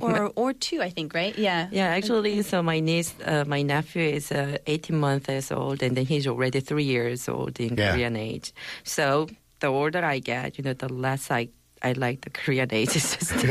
or, 0.00 0.32
or 0.36 0.52
two, 0.52 0.80
I 0.82 0.90
think, 0.90 1.14
right? 1.14 1.36
Yeah. 1.38 1.68
Yeah, 1.70 1.88
actually, 1.88 2.42
so 2.42 2.62
my 2.62 2.80
niece, 2.80 3.14
uh, 3.24 3.44
my 3.46 3.62
nephew 3.62 4.02
is 4.02 4.32
uh, 4.32 4.56
18 4.66 4.96
months 4.98 5.52
old, 5.52 5.82
and 5.82 5.96
then 5.96 6.06
he's 6.06 6.26
already 6.26 6.60
three 6.60 6.84
years 6.84 7.28
old 7.28 7.60
in 7.60 7.76
Yeah. 7.76 7.92
Korean 7.92 8.16
age. 8.16 8.52
So 8.84 9.28
the 9.60 9.68
older 9.68 10.04
I 10.04 10.18
get, 10.18 10.58
you 10.58 10.64
know, 10.64 10.72
the 10.74 10.88
less 10.92 11.30
I 11.30 11.48
I 11.82 11.92
like 11.92 12.20
the 12.22 12.30
Korean 12.30 12.68
age 12.74 12.90
system. 12.90 13.50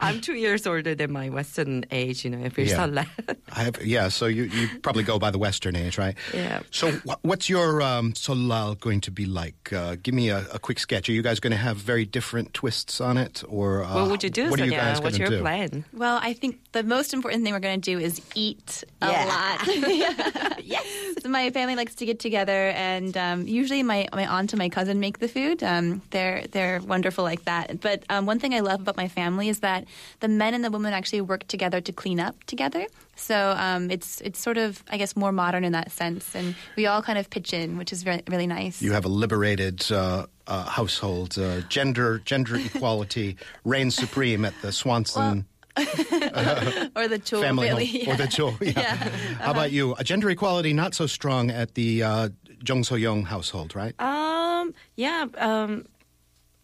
I'm 0.00 0.20
two 0.20 0.34
years 0.34 0.66
older 0.66 0.94
than 0.94 1.12
my 1.12 1.28
Western 1.30 1.84
age. 1.90 2.24
You 2.24 2.30
know, 2.30 2.42
every 2.44 2.64
Yeah. 2.68 2.76
설날. 2.76 3.06
I 3.52 3.62
have, 3.64 3.78
yeah, 3.84 4.08
so 4.08 4.26
you, 4.26 4.44
you 4.44 4.68
probably 4.82 5.04
go 5.04 5.18
by 5.18 5.30
the 5.30 5.38
Western 5.38 5.76
age, 5.76 5.96
right? 5.96 6.16
Yeah. 6.34 6.60
So 6.72 6.90
wh- 7.06 7.22
what's 7.24 7.48
your 7.48 7.80
um, 7.82 8.12
Seollal 8.14 8.78
going 8.80 9.00
to 9.02 9.10
be 9.12 9.26
like? 9.26 9.72
Uh, 9.72 9.94
give 10.02 10.14
me 10.14 10.30
a, 10.30 10.44
a 10.52 10.58
quick 10.58 10.78
sketch. 10.80 11.08
Are 11.08 11.12
you 11.12 11.22
guys 11.22 11.38
going 11.38 11.52
to 11.52 11.56
have 11.56 11.76
very 11.76 12.04
different 12.04 12.52
twists 12.52 13.00
on 13.00 13.16
it, 13.16 13.44
or 13.48 13.84
uh, 13.84 13.94
what 13.94 14.10
would 14.10 14.24
you 14.24 14.30
do, 14.30 14.50
What 14.50 14.60
are 14.60 14.64
you 14.66 14.72
Sonja? 14.72 14.76
guys 14.76 15.00
What's 15.00 15.18
going 15.18 15.30
to 15.30 15.34
your 15.34 15.38
do? 15.38 15.40
plan? 15.42 15.84
Well, 15.92 16.18
I 16.20 16.32
think 16.32 16.58
the 16.72 16.82
most 16.82 17.14
important 17.14 17.44
thing 17.44 17.52
we're 17.54 17.60
going 17.60 17.80
to 17.80 17.90
do 17.94 17.98
is 18.04 18.20
eat 18.34 18.82
a 19.00 19.06
Yeah. 19.10 19.24
lot. 19.30 20.58
yes. 20.64 20.84
So 21.22 21.28
my 21.28 21.50
family 21.50 21.76
likes 21.76 21.94
to 21.96 22.06
get 22.06 22.18
together, 22.18 22.74
and 22.74 23.16
um, 23.16 23.46
usually 23.46 23.82
my, 23.84 24.08
my 24.12 24.26
aunt 24.26 24.52
and 24.52 24.58
my 24.58 24.68
cousin 24.68 24.98
make 24.98 25.20
the 25.20 25.28
food. 25.28 25.62
Um, 25.62 26.02
they're 26.10 26.44
they're 26.50 26.80
wonderful 26.80 27.03
like 27.22 27.44
that. 27.44 27.80
But 27.80 28.04
um, 28.08 28.26
one 28.26 28.38
thing 28.38 28.54
I 28.54 28.60
love 28.60 28.80
about 28.80 28.96
my 28.96 29.08
family 29.08 29.48
is 29.48 29.60
that 29.60 29.84
the 30.20 30.28
men 30.28 30.54
and 30.54 30.64
the 30.64 30.70
women 30.70 30.92
actually 30.92 31.20
work 31.20 31.46
together 31.48 31.80
to 31.80 31.92
clean 31.92 32.20
up 32.20 32.42
together. 32.44 32.86
So 33.16 33.54
um, 33.56 33.90
it's 33.90 34.20
it's 34.20 34.38
sort 34.38 34.58
of 34.58 34.82
I 34.90 34.96
guess 34.96 35.16
more 35.16 35.32
modern 35.32 35.64
in 35.64 35.72
that 35.72 35.92
sense, 35.92 36.34
and 36.34 36.54
we 36.76 36.86
all 36.86 37.02
kind 37.02 37.18
of 37.18 37.30
pitch 37.30 37.52
in, 37.52 37.78
which 37.78 37.92
is 37.92 38.02
very, 38.02 38.22
really 38.28 38.46
nice. 38.46 38.82
You 38.82 38.92
have 38.92 39.04
a 39.04 39.08
liberated 39.08 39.90
uh, 39.92 40.26
uh, 40.46 40.64
household. 40.64 41.38
Uh, 41.38 41.60
gender 41.68 42.20
gender 42.24 42.56
equality 42.56 43.36
reigns 43.64 43.94
supreme 43.94 44.44
at 44.44 44.54
the 44.62 44.72
Swanson 44.72 45.46
or 45.76 47.08
the 47.08 47.20
Cho 47.24 47.40
family 47.40 47.68
family. 47.68 47.86
home, 47.86 48.00
yeah. 48.02 48.12
or 48.12 48.16
the 48.16 48.26
Cho. 48.28 48.54
Yeah. 48.60 48.94
How 49.40 49.50
about 49.50 49.72
you? 49.72 49.94
Uh, 49.94 50.02
gender 50.02 50.30
equality 50.30 50.72
not 50.72 50.94
so 50.94 51.06
strong 51.06 51.50
at 51.50 51.74
the 51.74 52.02
uh, 52.02 52.28
Jung 52.66 52.82
Seo-young 52.82 53.24
household, 53.24 53.74
right? 53.74 53.94
Um, 54.00 54.72
yeah. 54.96 55.26
Um, 55.36 55.86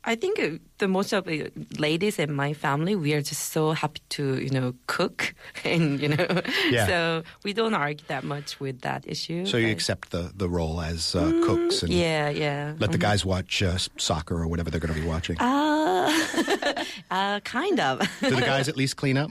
I 0.03 0.15
think 0.15 0.41
the 0.79 0.89
most 0.89 1.13
of 1.13 1.25
the 1.27 1.51
ladies 1.79 2.19
in 2.19 2.33
my 2.33 2.55
family, 2.55 2.97
we 2.97 3.13
are 3.13 3.21
just 3.21 3.53
so 3.53 3.73
happy 3.73 4.01
to, 4.17 4.41
you 4.43 4.49
know, 4.49 4.73
cook, 4.87 5.35
and 5.65 6.01
you 6.01 6.09
know, 6.09 6.27
Yeah. 6.71 6.87
so 6.87 7.23
we 7.45 7.53
don't 7.53 7.75
argue 7.75 8.07
that 8.09 8.25
much 8.25 8.59
with 8.61 8.81
that 8.81 9.05
issue. 9.07 9.45
So 9.45 9.59
you 9.59 9.69
accept 9.71 10.11
the, 10.11 10.33
the 10.35 10.49
role 10.49 10.81
as 10.81 11.15
uh, 11.15 11.31
cooks 11.45 11.83
and 11.83 11.93
Yeah, 11.93 12.31
yeah. 12.31 12.75
let 12.79 12.93
the 12.93 12.99
guys 12.99 13.27
watch 13.27 13.63
uh, 13.63 13.77
soccer 13.99 14.37
or 14.41 14.49
whatever 14.49 14.71
they're 14.71 14.81
going 14.81 14.95
to 14.95 15.01
be 15.01 15.07
watching. 15.07 15.37
Uh, 15.39 16.11
uh, 17.11 17.41
kind 17.41 17.79
of. 17.81 18.01
Do 18.21 18.31
the 18.35 18.41
guys 18.41 18.69
at 18.69 18.77
least 18.77 18.97
clean 18.97 19.19
up? 19.19 19.31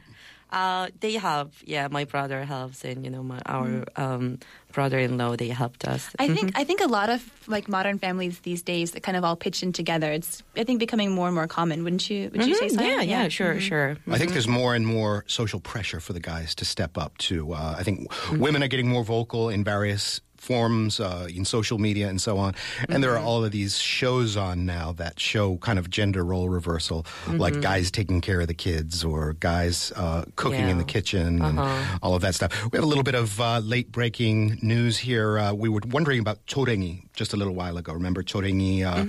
Uh, 0.51 0.87
they 0.99 1.13
help. 1.13 1.53
Yeah, 1.63 1.87
my 1.91 2.05
brother 2.05 2.43
helps, 2.43 2.83
and 2.83 3.05
you 3.05 3.11
know, 3.11 3.21
my 3.21 3.39
our 3.45 3.85
um, 3.95 4.39
brother-in-law 4.73 5.35
they 5.35 5.49
helped 5.49 5.85
us. 5.85 6.09
I 6.17 6.27
think 6.27 6.53
I 6.55 6.63
think 6.63 6.81
a 6.81 6.87
lot 6.87 7.09
of 7.09 7.21
like 7.47 7.67
modern 7.67 7.99
families 7.99 8.39
these 8.39 8.63
days 8.63 8.91
that 8.91 9.03
kind 9.03 9.15
of 9.17 9.23
all 9.23 9.35
pitch 9.35 9.61
in 9.61 9.73
together. 9.73 10.11
It's 10.11 10.41
I 10.57 10.63
think 10.63 10.79
becoming 10.79 11.11
more 11.11 11.27
and 11.27 11.35
more 11.35 11.47
common, 11.47 11.83
wouldn't 11.83 12.09
you? 12.09 12.29
Would 12.33 12.47
you 12.47 12.55
say 12.55 12.67
Mhm, 12.67 12.75
so? 12.75 12.81
Yeah, 12.81 13.01
yeah, 13.01 13.27
sure, 13.29 13.59
sure. 13.59 13.97
I 14.09 14.17
think 14.17 14.31
there's 14.31 14.47
more 14.47 14.73
and 14.73 14.85
more 14.87 15.23
social 15.27 15.59
pressure 15.59 15.99
for 15.99 16.13
the 16.13 16.19
guys 16.19 16.55
to 16.55 16.65
step 16.65 16.97
up 16.97 17.17
too. 17.17 17.53
Uh, 17.53 17.75
I 17.77 17.83
think 17.83 18.09
women 18.31 18.63
are 18.63 18.67
getting 18.67 18.87
more 18.89 19.03
vocal 19.03 19.49
in 19.49 19.63
various 19.63 20.21
forms 20.39 20.99
uh, 20.99 21.27
in 21.29 21.45
social 21.45 21.77
media 21.77 22.07
and 22.07 22.21
so 22.21 22.37
on. 22.37 22.53
And 22.87 23.03
there 23.03 23.13
are 23.15 23.19
all 23.19 23.43
of 23.43 23.51
these 23.51 23.77
shows 23.77 24.37
on 24.37 24.65
now 24.65 24.93
that 24.93 25.19
show 25.19 25.57
kind 25.57 25.77
of 25.77 25.89
gender 25.89 26.23
role 26.23 26.49
reversal, 26.49 27.05
like 27.27 27.59
guys 27.61 27.91
taking 27.91 28.21
care 28.21 28.41
of 28.41 28.47
the 28.47 28.53
kids 28.53 29.03
or 29.03 29.33
guys 29.33 29.91
uh, 29.95 30.23
cooking 30.35 30.67
in 30.69 30.77
the 30.77 30.83
Yeah. 30.83 30.93
kitchen 30.95 31.41
and 31.41 31.59
all 32.01 32.15
of 32.15 32.21
that 32.21 32.35
stuff. 32.35 32.51
We 32.71 32.77
have 32.77 32.83
a 32.83 32.87
little 32.87 33.03
bit 33.03 33.15
of 33.15 33.39
uh, 33.39 33.59
late 33.59 33.91
breaking 33.91 34.59
news 34.61 34.97
here. 34.97 35.37
Uh, 35.37 35.53
we 35.53 35.69
were 35.69 35.81
wondering 35.89 36.19
about 36.19 36.45
joraengi 36.47 37.03
just 37.13 37.33
a 37.33 37.37
little 37.37 37.53
while 37.55 37.77
ago. 37.77 37.93
Remember 37.93 38.23
joraengi, 38.23 38.83
uh, 38.83 39.03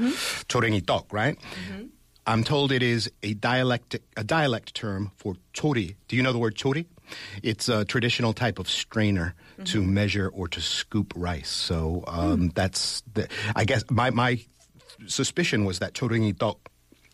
joraengi 0.48 0.82
tteok, 0.82 1.12
right? 1.12 1.38
I'm 2.26 2.44
told 2.44 2.70
it 2.70 2.82
is 2.82 3.10
a 3.22 3.34
dialect 3.34 3.98
a 4.16 4.22
dialect 4.22 4.74
term 4.74 5.10
for 5.16 5.34
chori. 5.54 5.96
Do 6.08 6.16
you 6.16 6.22
know 6.22 6.32
the 6.32 6.38
word 6.38 6.54
chori? 6.54 6.84
It's 7.42 7.68
a 7.68 7.84
traditional 7.84 8.32
type 8.32 8.58
of 8.58 8.68
strainer 8.68 9.34
to 9.64 9.82
measure 9.82 10.28
or 10.28 10.48
to 10.48 10.60
scoop 10.60 11.12
rice. 11.16 11.50
So 11.50 12.04
um, 12.06 12.50
that's 12.54 13.02
the, 13.14 13.28
I 13.54 13.64
guess 13.64 13.84
my 13.90 14.10
my 14.10 14.40
suspicion 15.06 15.64
was 15.64 15.78
that 15.78 15.94
choringi 15.94 16.34
tteok 16.34 16.56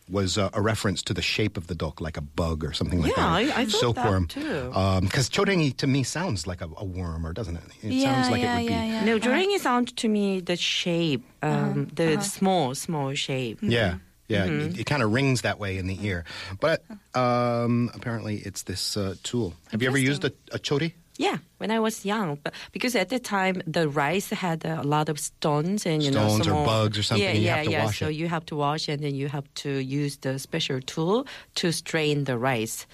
was 0.09 0.39
uh, 0.39 0.49
a 0.53 0.63
reference 0.63 1.03
to 1.03 1.13
the 1.13 1.23
shape 1.23 1.57
of 1.57 1.67
the 1.67 1.75
tteok, 1.75 2.01
like 2.01 2.17
a 2.17 2.21
bug 2.21 2.63
or 2.65 2.73
something 2.73 3.01
like 3.03 3.11
Yeah, 3.17 3.23
that. 3.25 3.29
I- 3.57 3.63
I 3.63 3.65
thought 3.67 3.97
that 3.97 4.05
Silkworm. 4.05 4.29
too. 4.29 4.71
Because 5.05 5.29
choringi 5.29 5.77
to 5.79 5.87
me 5.89 6.05
sounds 6.05 6.47
like 6.47 6.61
a, 6.63 6.69
a 6.77 6.85
worm, 6.85 7.27
or 7.27 7.33
doesn't 7.33 7.57
it? 7.57 7.65
It 7.83 7.93
Yeah, 7.93 8.05
sounds 8.15 8.31
like 8.31 8.41
yeah, 8.43 8.59
it 8.59 8.63
would 8.63 8.71
yeah, 8.71 8.83
be. 8.83 8.89
yeah. 8.93 9.05
No, 9.05 9.19
joringi 9.19 9.59
sound 9.59 9.97
to 9.97 10.09
me 10.09 10.39
the 10.41 10.55
shape, 10.57 11.25
um, 11.43 11.89
the 11.93 12.21
small, 12.21 12.75
small 12.77 13.15
shape. 13.15 13.59
Yeah. 13.63 13.97
Yeah, 14.29 14.47
Mm-hmm. 14.47 14.71
it, 14.75 14.81
it 14.81 14.85
kind 14.87 15.03
of 15.03 15.13
rings 15.13 15.43
that 15.43 15.59
way 15.59 15.79
in 15.79 15.87
the 15.87 15.99
ear. 16.05 16.25
But 16.61 16.83
um, 17.15 17.91
apparently, 17.95 18.37
it's 18.39 18.63
this 18.65 18.97
uh, 18.97 19.15
tool. 19.23 19.55
Have 19.71 19.83
you 19.83 19.89
ever 19.89 19.99
used 19.99 20.25
a, 20.25 20.33
a 20.53 20.59
chori? 20.59 20.93
Yeah, 21.19 21.39
when 21.59 21.71
I 21.71 21.79
was 21.81 22.05
young, 22.05 22.37
but 22.43 22.53
because 22.73 22.95
at 22.95 23.09
the 23.09 23.19
time 23.19 23.63
the 23.67 23.89
rice 23.89 24.29
had 24.31 24.67
a 24.67 24.83
lot 24.83 25.09
of 25.09 25.19
stones 25.19 25.87
and 25.87 26.03
you 26.03 26.11
know 26.11 26.29
Stones 26.29 26.41
or 26.41 26.45
some 26.45 26.53
more- 26.53 26.67
bugs 26.67 26.99
or 26.99 27.03
something, 27.03 27.25
Yeah, 27.25 27.33
yeah, 27.33 27.57
have 27.57 27.65
to 27.65 27.71
yeah. 27.71 27.91
so 27.91 28.09
it. 28.09 28.17
you 28.17 28.29
have 28.29 28.45
to 28.47 28.57
wash 28.57 28.87
and 28.89 29.01
then 29.03 29.15
you 29.15 29.29
have 29.29 29.47
to 29.65 29.71
use 29.81 30.19
the 30.19 30.39
special 30.39 30.79
tool 30.83 31.27
to 31.55 31.73
strain 31.73 32.25
the 32.25 32.37
rice, 32.37 32.87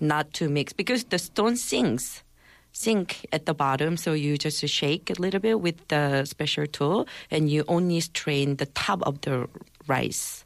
not 0.00 0.32
to 0.34 0.48
mix 0.48 0.72
because 0.72 1.04
the 1.04 1.18
stone 1.18 1.56
sinks. 1.56 2.24
Sink 2.72 3.26
at 3.32 3.46
the 3.46 3.54
bottom, 3.54 3.96
so 3.96 4.12
you 4.12 4.36
just 4.38 4.60
shake 4.68 5.10
a 5.10 5.20
little 5.20 5.40
bit 5.40 5.60
with 5.60 5.88
the 5.88 6.24
special 6.26 6.66
tool, 6.66 7.06
and 7.30 7.48
you 7.50 7.64
only 7.66 7.98
strain 8.00 8.56
the 8.56 8.66
top 8.66 9.02
of 9.02 9.20
the 9.22 9.48
rice. 9.88 10.44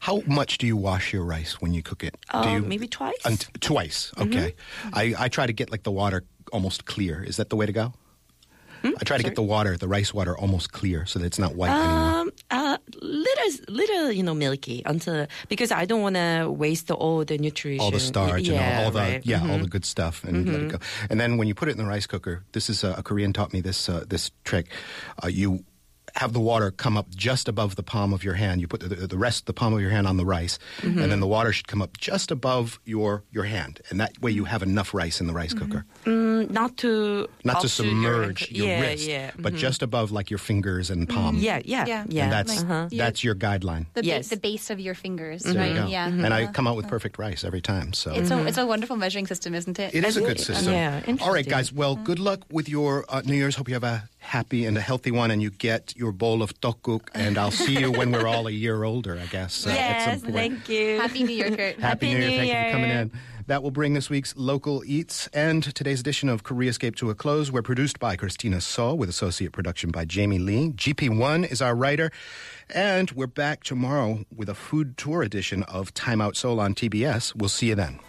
How 0.00 0.22
much 0.26 0.58
do 0.58 0.66
you 0.66 0.76
wash 0.76 1.12
your 1.12 1.24
rice 1.24 1.60
when 1.60 1.74
you 1.74 1.82
cook 1.82 2.02
it? 2.04 2.16
do 2.32 2.38
Uh, 2.38 2.54
you, 2.56 2.62
maybe 2.62 2.86
twice. 2.88 3.14
Unt- 3.24 3.48
twice. 3.60 4.12
Okay. 4.18 4.54
I, 4.92 5.14
I 5.18 5.28
try 5.28 5.46
to 5.46 5.52
get 5.52 5.70
like 5.70 5.82
the 5.84 5.92
water 5.92 6.24
almost 6.52 6.84
clear. 6.86 7.22
Is 7.22 7.36
that 7.36 7.50
the 7.50 7.56
way 7.56 7.66
to 7.66 7.72
go? 7.72 7.92
I 8.84 9.02
try 9.04 9.16
to 9.16 9.24
get 9.24 9.34
the 9.34 9.42
water, 9.42 9.76
the 9.76 9.88
rice 9.88 10.14
water, 10.14 10.38
almost 10.38 10.70
clear 10.70 11.06
so 11.06 11.18
that 11.18 11.26
it's 11.26 11.40
not 11.40 11.56
white 11.56 11.70
anymore. 11.70 12.20
Um, 12.20 12.30
uh, 12.52 12.78
little, 13.02 13.50
little, 13.68 14.12
you 14.12 14.22
know, 14.22 14.34
milky 14.34 14.82
until 14.86 15.26
because 15.48 15.72
I 15.72 15.86
don't 15.86 16.02
want 16.02 16.14
to 16.14 16.48
waste 16.48 16.92
all 16.92 17.24
the 17.24 17.36
nutrition, 17.36 17.80
All 17.80 17.90
the 17.90 17.98
starch 17.98 18.42
yeah, 18.42 18.60
and 18.62 18.78
all, 18.78 18.84
all 18.84 18.90
the 18.92 18.98
right. 19.00 19.26
yeah, 19.26 19.40
Mhm. 19.40 19.50
all 19.50 19.58
the 19.58 19.66
good 19.66 19.84
stuff, 19.84 20.22
and 20.22 20.46
let 20.46 20.60
it 20.62 20.68
go. 20.68 20.78
And 21.10 21.18
then 21.18 21.36
when 21.36 21.48
you 21.48 21.54
put 21.54 21.66
it 21.68 21.72
in 21.72 21.78
the 21.78 21.84
rice 21.84 22.06
cooker, 22.06 22.44
this 22.52 22.70
is 22.70 22.84
uh, 22.84 22.94
a 22.96 23.02
Korean 23.02 23.32
taught 23.32 23.52
me 23.52 23.60
this 23.60 23.88
uh, 23.88 24.04
this 24.06 24.30
trick. 24.44 24.68
Uh, 25.20 25.26
you 25.28 25.64
have 26.16 26.32
the 26.32 26.40
water 26.40 26.70
come 26.70 26.96
up 26.96 27.08
just 27.14 27.46
above 27.48 27.76
the 27.76 27.82
palm 27.82 28.12
of 28.12 28.24
your 28.24 28.34
hand. 28.34 28.60
You 28.60 28.66
put 28.68 28.80
the, 28.80 29.06
the 29.06 29.18
rest 29.18 29.40
of 29.42 29.44
the 29.46 29.52
palm 29.52 29.74
of 29.74 29.80
your 29.80 29.90
hand 29.90 30.06
on 30.06 30.16
the 30.16 30.24
rice, 30.24 30.58
Mm-hmm. 30.80 30.98
and 31.02 31.12
then 31.12 31.20
the 31.20 31.26
water 31.26 31.52
should 31.52 31.68
come 31.68 31.82
up 31.82 31.96
just 31.98 32.30
above 32.30 32.78
your 32.84 33.22
your 33.32 33.44
hand, 33.44 33.80
and 33.90 34.00
that 34.00 34.12
way 34.22 34.30
you 34.30 34.44
have 34.44 34.62
enough 34.62 34.94
rice 34.94 35.20
in 35.20 35.26
the 35.26 35.32
rice 35.34 35.52
cooker. 35.54 35.84
Mm, 36.04 36.50
not 36.50 36.76
to 36.78 37.28
Not 37.44 37.52
to 37.52 37.56
up 37.58 37.62
your 37.62 37.68
submerge 37.68 38.42
ankle. 38.42 38.56
your 38.56 38.66
yeah, 38.66 38.80
wrist, 38.80 39.06
yeah, 39.08 39.30
but 39.38 39.52
mhm. 39.52 39.58
just 39.58 39.82
above 39.82 40.10
like 40.10 40.30
your 40.30 40.38
fingers 40.38 40.90
and 40.90 41.08
palm. 41.08 41.36
yeah, 41.38 41.60
yeah, 41.64 41.84
Yeah. 41.86 42.04
yeah. 42.08 42.22
and 42.24 42.32
that's 42.32 42.62
uh-huh. 42.62 42.88
that's 42.92 43.22
your 43.24 43.34
guideline. 43.34 43.86
The, 43.94 44.04
Yes. 44.04 44.28
the 44.28 44.36
base 44.36 44.70
of 44.70 44.78
your 44.80 44.94
fingers, 44.94 45.42
There 45.42 45.52
you 45.54 45.60
right? 45.60 45.74
go. 45.84 45.86
Yeah. 45.88 46.06
And 46.08 46.32
I 46.32 46.44
Uh-huh. 46.44 46.52
come 46.52 46.66
out 46.66 46.76
with 46.76 46.88
perfect 46.88 47.18
rice 47.18 47.44
every 47.44 47.60
time. 47.62 47.92
So 47.92 48.12
It's 48.12 48.30
a 48.30 48.46
it's 48.46 48.58
a 48.58 48.66
wonderful 48.66 48.96
measuring 48.96 49.26
system, 49.26 49.54
isn't 49.54 49.78
it? 49.78 49.94
It 49.94 50.04
is 50.04 50.16
a 50.16 50.20
good 50.20 50.40
system. 50.40 50.72
yeah, 50.72 51.02
All 51.20 51.32
right, 51.32 51.48
guys. 51.48 51.72
Well, 51.72 51.96
good 51.96 52.18
luck 52.18 52.40
with 52.50 52.68
your 52.68 53.04
uh, 53.08 53.22
New 53.24 53.34
Year's. 53.36 53.56
Hope 53.56 53.68
you 53.68 53.74
have 53.74 53.84
a 53.84 54.08
happy 54.26 54.66
and 54.66 54.76
a 54.76 54.80
healthy 54.80 55.10
one, 55.10 55.30
and 55.30 55.40
you 55.40 55.50
get 55.50 55.94
your 55.96 56.12
bowl 56.12 56.42
of 56.42 56.52
tteokguk. 56.60 57.08
And 57.14 57.38
I'll 57.38 57.50
see 57.50 57.78
you 57.78 57.90
when 57.92 58.12
we're 58.12 58.26
all 58.26 58.46
a 58.46 58.50
year 58.50 58.84
older, 58.84 59.18
I 59.22 59.26
guess. 59.26 59.66
uh, 59.66 59.70
at 59.70 59.74
Yes, 59.76 60.04
some 60.22 60.32
point. 60.32 60.34
thank 60.34 60.68
you. 60.68 61.00
Happy 61.00 61.22
New 61.22 61.34
Year, 61.34 61.50
Kurt. 61.50 61.58
Happy, 61.78 61.80
Happy 61.82 62.06
New 62.14 62.18
Year. 62.18 62.28
New 62.30 62.36
Thank 62.36 62.48
you 62.52 62.64
for 62.70 62.72
coming 62.72 62.90
in. 62.90 63.12
That 63.46 63.62
will 63.62 63.70
bring 63.70 63.94
this 63.94 64.10
week's 64.10 64.34
local 64.36 64.82
eats 64.84 65.28
and 65.28 65.62
today's 65.62 66.00
edition 66.00 66.28
of 66.28 66.42
Koreascape 66.42 66.96
to 66.96 67.10
a 67.10 67.14
close. 67.14 67.52
We're 67.52 67.62
produced 67.62 68.00
by 68.00 68.16
Christina 68.16 68.60
Saw 68.60 68.92
with 68.94 69.08
associate 69.08 69.52
production 69.52 69.92
by 69.92 70.04
Jamie 70.04 70.40
Lee. 70.40 70.70
GP1 70.72 71.48
is 71.52 71.62
our 71.62 71.76
writer. 71.76 72.10
And 72.74 73.08
we're 73.12 73.28
back 73.28 73.62
tomorrow 73.62 74.24
with 74.34 74.48
a 74.48 74.54
food 74.56 74.96
tour 74.96 75.22
edition 75.22 75.62
of 75.62 75.94
Time 75.94 76.20
Out 76.20 76.36
Seoul 76.36 76.58
on 76.58 76.74
TBS. 76.74 77.36
We'll 77.36 77.48
see 77.48 77.68
you 77.68 77.76
then. 77.76 78.00